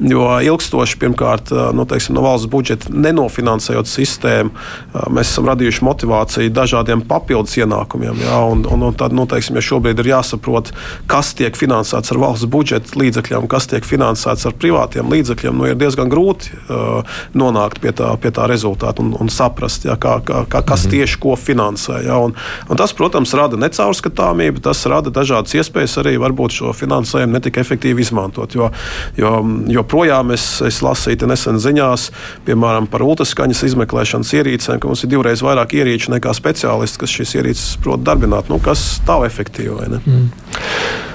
[0.00, 5.84] Jo ilgstoši, pirmkārt, uh, nu, teiksim, no valsts budžeta nenofinansējot sistēmu, uh, mēs esam radījuši
[5.86, 8.22] motivāciju dažādiem papildus ienākumiem.
[8.24, 10.72] Jā, un, un, un tad, nu, teiksim, ja šobrīd ir jāsaprot,
[11.10, 15.78] kas tiek finansēts ar valsts budžeta līdzekļiem, kas tiek finansēts ar privātiem līdzekļiem, nu, ir
[15.80, 20.20] diezgan grūti uh, nonākt pie tā, pie tā rezultāta un, un saprast saprast, ja, kā,
[20.24, 20.90] kā, kā, kas -hmm.
[20.90, 22.04] tieši ko finansē.
[22.04, 22.34] Ja, un,
[22.68, 28.00] un tas, protams, rada necaurskatāmību, tas rada dažādas iespējas arī varbūt šo finansējumu netik efektīvi
[28.00, 28.54] izmantot.
[28.54, 28.70] Jo,
[29.16, 32.10] jo joprojām es, es lasīju nesen ziņās,
[32.46, 37.34] piemēram, par ultraskaņas izmeklēšanas ierīcēm, ka mums ir divreiz vairāk ierīču nekā speciālisti, kas šīs
[37.34, 38.48] ierīces prot darbināt.
[38.48, 39.64] Nu, kas tā efektīvi?
[40.04, 41.13] Mm.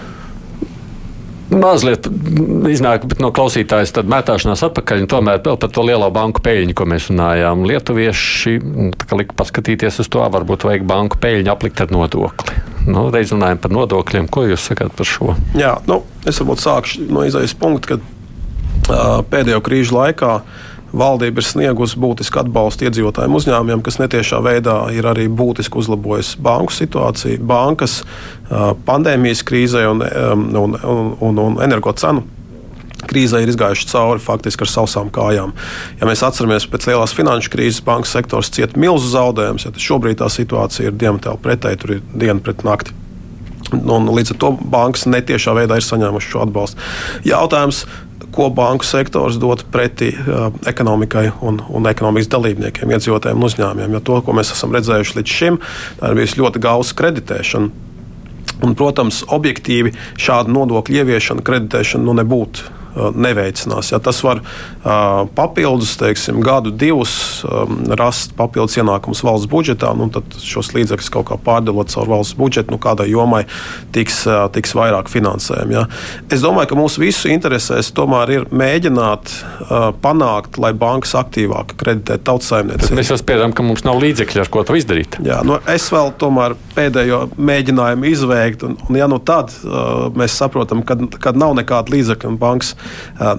[1.50, 2.06] Mazliet
[2.70, 7.10] iznāk no klausītājas mētāšanās atpakaļ, un tomēr vēl par to lielo banku peļņu, ko mēs
[7.10, 7.66] runājām.
[7.70, 8.56] Lietuvieši
[9.18, 12.62] lika paskatīties uz to, varbūt vajag banku peļņu aplikt ar nodokli.
[12.90, 14.30] Nu, reiz runājam par nodokļiem.
[14.30, 15.34] Ko jūs sakāt par šo?
[15.58, 18.06] Jā, nu, es varbūt sākšu no izējas punkta, kad
[18.94, 24.78] uh, pēdējo krīžu laikā uh, Valdība ir sniegusi būtisku atbalstu iedzīvotājiem uzņēmumiem, kas netiešā veidā
[24.96, 28.02] ir arī būtiski uzlabojusi banku situāciju, bankas
[28.88, 30.76] pandēmijas krīzē un, un,
[31.22, 32.26] un, un, energo cenu
[33.10, 35.54] krīzē ir izgājuši cauri faktiski ar sausām kājām.
[36.02, 40.28] Ja mēs atceramies pēc lielās finanšu krīzes, bankas sektors cieta milzu zaudējumus, ja šobrīd tā
[40.34, 42.98] situācija ir diametrāli pretēji, tur ir diena pret nakti.
[43.70, 46.86] Un līdz ar to bankas netiešā veidā ir saņēmušas šo atbalstu.
[47.30, 47.84] Jautājums,
[48.36, 53.96] ko banku sektors dod pretī uh, ekonomikai un, un ekonomikas dalībniekiem, iedzīvotājiem un uzņēmumiem.
[53.98, 55.62] Jo to, ko mēs esam redzējuši līdz šim,
[56.00, 57.88] tā ir bijusi ļoti gausa kreditēšana.
[58.60, 62.79] Un, protams, objektīvi šāda nodokļu ieviešana, kreditēšana nu, nebūtu
[63.16, 63.92] neveicinās.
[63.94, 70.10] Ja tas var uh, papildus, teiksim, gadu, divus um, rast papildus ienākumus valsts budžetā, nu,
[70.14, 73.46] tad šos līdzekļus kaut kā pārdalot caur valsts budžetu, nu, kādai jomai
[73.96, 75.78] tiks, uh, tiks vairāk finansējumi.
[75.78, 75.86] Ja.
[76.30, 79.34] Es domāju, ka mūsu visu interesēs tomēr ir mēģināt
[80.04, 82.98] panākt, lai bankas aktīvāk kreditē tautsājumniecību.
[82.98, 85.20] Mēs jau spējam, ka mums nav līdzekļu, ar ko to izdarīt.
[85.26, 90.38] Jā, nu, es vēl tomēr pēdējo mēģinājumu izveikt, un, un ja nu tad uh, mēs
[90.40, 92.76] saprotam, ka, ka nav nekāda līdzekļa un bankas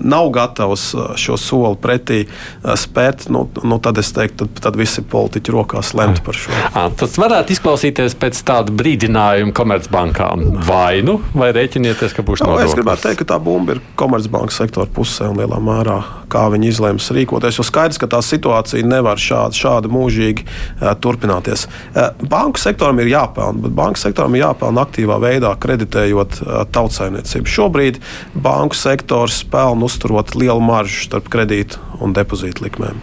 [0.00, 0.90] nav gatavs
[1.20, 2.20] šo soli pretī
[2.62, 6.54] spērt, nu, nu tad es teiktu, tad, tad visi politiķi rokās lemt par šo.
[6.70, 10.46] À, tas varētu izklausīties pēc tāda brīdinājuma komercbankām.
[10.66, 12.70] Vai nu, vai rēķinieties, ka būs nodoklis?
[12.70, 15.98] Es gribētu teikt, ka tā bumba ir komercbanka sektora pusē un lielā mērā,
[16.30, 17.58] kā viņi izlēms rīkoties.
[17.60, 21.66] Jo skaidrs, ka tā situācija nevar šādi, šādi mūžīgi uh, turpināties.
[21.94, 27.50] Uh, banku sektoram ir jāpelna, bet banku sektoram ir jāpelna aktīvā veidā, kreditējot uh, tautsājumniecību.
[27.50, 28.00] Šobrīd
[28.34, 32.98] banku sektors bankas pelnu uzturot lielu maržu starp kredītu un depozītu likmēm.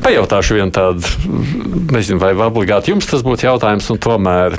[0.00, 1.04] Pajautāšu vienu tādu,
[1.92, 4.56] nezinu, vai obligāti jums tas būtu jautājums, un tomēr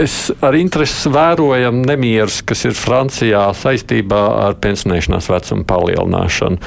[0.00, 6.58] es ar interesi vērojam nemierus, kas ir Francijā saistībā ar pensionēšanās vecuma palielināšanu.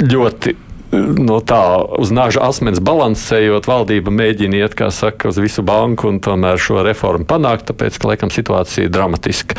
[0.00, 0.56] Ļoti
[0.92, 1.62] no tā
[2.00, 6.82] uz naža asmens balansējot, valdība mēģina iet, kā saka, uz visu banku un tomēr šo
[6.86, 9.58] reformu panākt, tāpēc, ka, laikam, situācija ir dramatiska.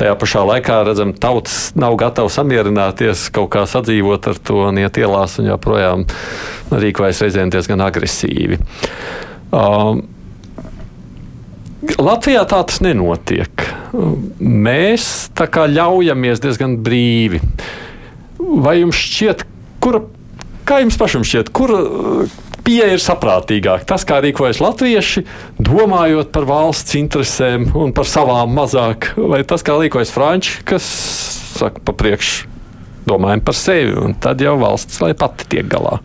[0.00, 4.98] Tajā pašā laikā, redzam, tautas nav gatava samierināties, kaut kā sadzīvot ar to un iet
[4.98, 6.06] ielās un joprojām
[6.72, 8.58] rīkojas reizēm diezgan agresīvi.
[9.52, 10.02] Um,
[11.98, 13.64] Latvijā tā tas nenotiek.
[14.38, 15.06] Mēs
[15.36, 17.40] tā kā ļaujamies diezgan brīvi.
[18.38, 19.42] Vai jums šķiet,
[19.82, 20.04] kura
[20.68, 23.88] Kā jums pašam šķiet, kur uh, pieeja ir saprātīgāka?
[23.94, 25.24] Tas, kā rīkojas latvieši,
[25.58, 30.86] domājot par valsts interesēm un par savām mazāk, vai tas, kā rīkojas franči, kas
[31.58, 32.51] saka pa priekšu
[33.08, 35.98] domājam par sevi, un tad jau valsts lai pati tiek galā.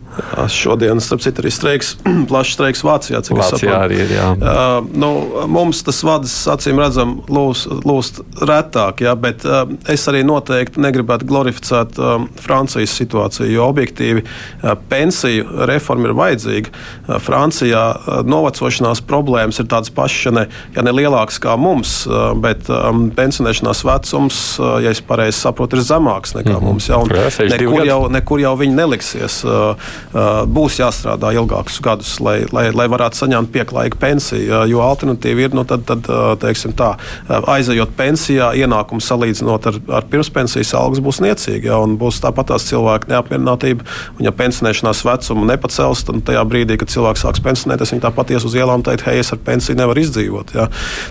[0.50, 1.92] Šodien, starp citu, arī streiks,
[2.30, 3.20] plašs streiks Vācijā.
[3.38, 4.14] Vācijā arī ir.
[4.16, 4.28] Jā.
[4.34, 5.10] Uh, nu,
[5.50, 11.28] mums tas vadas, acīm redzam, lūst, lūst retāk, jā, bet uh, es arī noteikti negribētu
[11.28, 16.74] glorificēt uh, Francijas situāciju, jo objektīvi uh, pensiju reforma ir vajadzīga.
[16.74, 22.00] Uh, Francijā uh, novecošanās problēmas ir tādas pašas, ja ne, ja ne lielākas kā mums,
[22.10, 26.72] uh, bet um, pensionēšanās vecums, uh, ja es pareizi saprotu, ir zemāks nekā mm -hmm.
[26.72, 27.00] mums ja,
[27.52, 29.38] nekur, jau, nekur jau viņi neliksies.
[30.48, 34.62] Būs jāstrādā ilgākus gadus, lai, lai, lai varētu saņemt pieklājīgu pensiju.
[34.70, 36.08] Jo alternatīva ir, nu, tad, tad,
[36.42, 36.94] teiksim, tā,
[37.28, 41.68] aizejot pensijā, ienākumu salīdzinot ar, ar pirmspensijas algas būs niecīgi.
[41.68, 43.86] Ja, būs tāpat tās cilvēku neapmierinātība.
[44.16, 48.46] Un, ja pensionēšanās vecumu nepacels, tad tajā brīdī, kad cilvēks sāks pensionēties, viņi tāpat ies
[48.48, 50.54] uz ielām un teikt, hei, es ar pensiju nevaru izdzīvot.
[50.56, 50.68] Ja.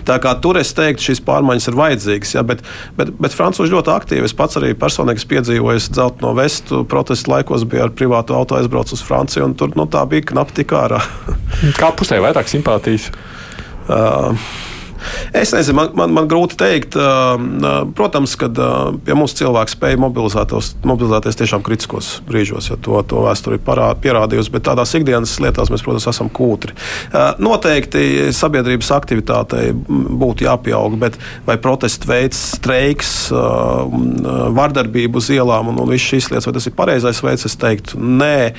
[0.08, 2.34] Tā kā tur es teiktu, šīs pārmaiņas ir vajadzīgas.
[2.38, 2.64] Ja, bet,
[2.98, 4.28] bet, bet Frančūzi ļoti aktīvi.
[4.28, 8.32] Es pats arī personīgi piedzīvoju ko es dzeltu no vestu protestu laikos, bija ar privātu
[8.36, 11.02] auto aizbraucis uz Franciju, un tur nu, tā bija knapi tik ārā.
[11.76, 13.12] Kā pusē vairāk simpātijas?
[13.88, 14.34] Uh,
[15.36, 16.96] Es nezinu, man, man, man grūti pateikt.
[17.94, 18.48] Protams, ka
[19.04, 23.62] pie mums cilvēks spēja mobilizēties, tiešām kritiskos brīžos, ja to, to vēsture ir
[24.02, 26.74] pierādījusi, bet tādās ikdienas lietās mēs, protams, esam kūtri.
[27.42, 33.14] Noteikti sabiedrības aktivitātei būtu jāpieaug, bet vai protestu veids, streiks,
[34.58, 38.00] vardarbība uz ielām un, un visas šīs lietas, vai tas ir pareizais veids, es teiktu,
[38.02, 38.52] nē,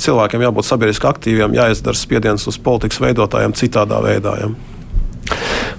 [0.00, 4.36] cilvēkiem jābūt sabiedriski aktīviem, jāizdara spiediens uz politikas veidotājiem citādā veidā.
[4.44, 4.52] Ja.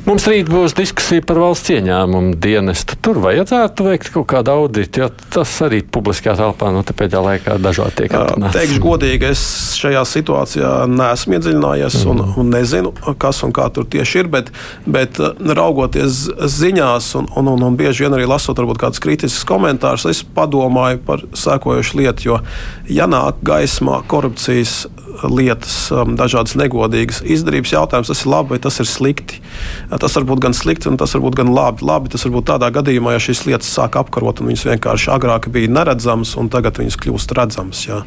[0.02, 2.96] Mums rīt būs diskusija par valsts ieņēmumu dienestu.
[3.06, 7.58] Tur vajadzētu veikt kaut kādu auditu, jo tas arī publiskajā telpā no nu, pēdējā laikā
[7.62, 8.56] dažādi tiek atrunāts.
[8.58, 9.44] Teikšu godīgi, es
[9.78, 12.10] šajā situācijā neesmu iedziļinājies mm.
[12.10, 14.50] un, un nezinu, kas un kā tur tieši ir, bet,
[14.90, 15.22] bet
[15.62, 16.24] raugoties
[16.58, 21.04] ziņās un, un, un, un bieži vien arī lasot varbūt kādus kritiskus komentārus, es padomāju
[21.06, 22.42] par sekojošu lietu, jo
[22.90, 24.88] ja nāk gaismā korupcijas
[25.30, 29.42] lietas, um, dažādas negodīgas izdarības jautājums, tas ir labi vai tas ir slikti.
[30.00, 31.86] Tas var būt gan slikti, un tas var būt gan labi.
[31.88, 35.50] labi tas var būt tādā gadījumā, ja šīs lietas sāk apkarot, un viņas vienkārši agrāk
[35.52, 37.84] bija neredzamas, un tagad viņas kļūst redzamas.
[37.88, 38.02] Ja,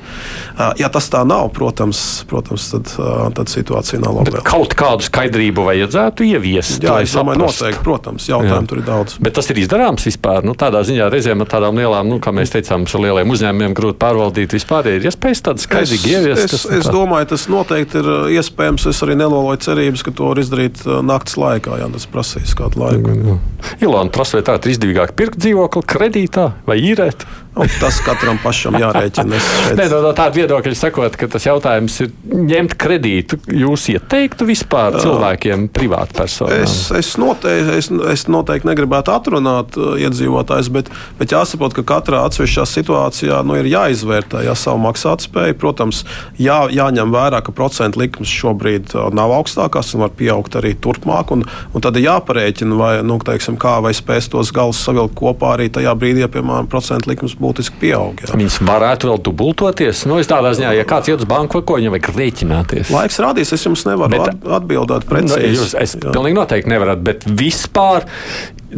[0.80, 2.95] ja tas tā nav, protams, protams tad,
[3.37, 4.43] tad situācija nav laba.
[4.47, 6.80] Kaut kādu skaidrību vajadzētu ieviest.
[6.85, 8.70] Jā, es domāju, noteikti, protams, jautājumu Jā.
[8.70, 9.18] tur ir daudz.
[9.24, 10.45] Bet tas ir izdarāms vispār.
[10.47, 14.55] Nu, tādā ziņā reizēm ar tādām lielām, nu, kā mēs teicām, lieliem uzņēmumiem grūti pārvaldīt
[14.57, 14.89] vispār.
[14.95, 16.45] Ir iespējas tādas skaidrīgi ieviest.
[16.47, 18.89] Es, es, es domāju, tas noteikti ir iespējams.
[18.91, 21.74] Es arī neloloju cerības, ka to var izdarīt naktas laikā.
[21.81, 23.39] Jā, tas prasīs kādu laiku.
[23.83, 27.27] Ilona prasa, vai tā ir izdevīgāk pirkt dzīvokli kredītā vai īrēt?
[27.55, 29.39] Un tas katram pašam jārēķina.
[29.79, 33.39] Nē, no, no tāda viedokļa sakot, ka tas jautājums ir ņemt kredītu.
[33.55, 36.65] Jūs ieteiktu vispār cilvēkiem, privātpersonām?
[36.65, 40.91] Es, es, noteikti, es, es noteikti negribētu atrunāt uh, iedzīvotājus, bet,
[41.21, 45.59] bet jāsaprot, ka katrā atsevišķā situācijā nu, ir jāizvērtē jā, savu maksātspēju.
[45.63, 46.03] Protams,
[46.43, 51.31] jā, jāņem vērā, ka procentu likmes šobrīd uh, nav augstākās un var pieaugt arī turpmāk.
[51.39, 55.55] Un, un tad ir jāparēķina, vai, nu, teiksim, kā, vai spēs tos galus savilkt kopā
[55.55, 58.25] arī tajā brīdī, ja, piemēram, procentu likmes būtiski pieaug.
[58.25, 58.33] Jā.
[58.41, 60.05] Viņas varētu vēl dubultoties.
[60.11, 62.93] Nu, es tādā ziņā, ja kāds iet uz banku, ko viņam vajag rēķināties.
[62.95, 65.41] Laiks rādīs, es jums nevaru bet, atbildēt precīzi.
[65.45, 66.11] Nu, jūs, es jā.
[66.11, 68.09] pilnīgi noteikti nevarat, bet vispār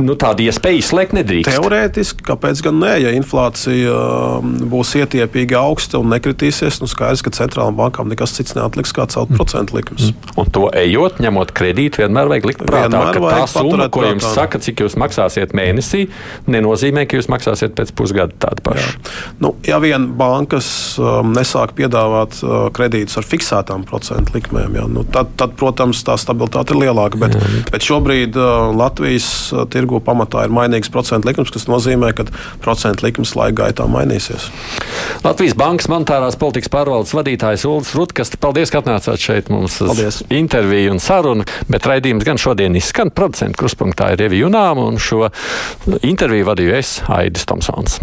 [0.00, 1.50] nu, tāda iespēja izslēgt nedrīkst.
[1.56, 3.92] Teorētiski, kāpēc gan nē, ja inflācija
[4.40, 9.06] um, būs ietiepīgi augsta un nekritīsies, nu skaidrs, ka centrālām bankām nekas cits neatliks kā
[9.12, 9.38] celt mm.
[9.38, 10.10] procentu likumus.
[10.12, 10.34] Mm.
[10.42, 14.24] Un to ejot, ņemot kredītu, vienmēr vajag likt prātā, vienmēr ka tā summa, ko jums
[14.24, 14.34] prātā.
[14.40, 16.06] saka, cik jūs maksāsiet mēnesī,
[16.50, 18.86] nenozīmē, ka jūs maksāsiet pēc pusgada tādu pašu.
[18.86, 19.14] Jā.
[19.42, 20.68] Nu, ja vien bankas
[21.00, 26.18] um, nesāk piedāvāt uh, kredītus ar fiksētām procentu likmēm, jā, nu, tad, tad, protams, tā
[26.20, 27.20] stabilitāte ir lielāka.
[27.20, 27.64] Bet, jā.
[27.70, 32.26] bet šobrīd uh, Latvijas uh, tirgu pamatā ir mainīgs procentu likums, kas nozīmē, ka
[32.62, 34.50] procentu likums laika gaitā mainīsies.
[35.24, 40.22] Latvijas Bankas monetārās politikas pārvaldes vadītājs Ulris Rutkas, paldies, ka atnācāt šeit mums paldies.
[40.30, 45.30] interviju un sarunu, bet raidījums gan šodien izskan procentu kruspunktā ir Evi Junām un šo
[46.02, 48.00] interviju vadīju es, Aidis Tomsons.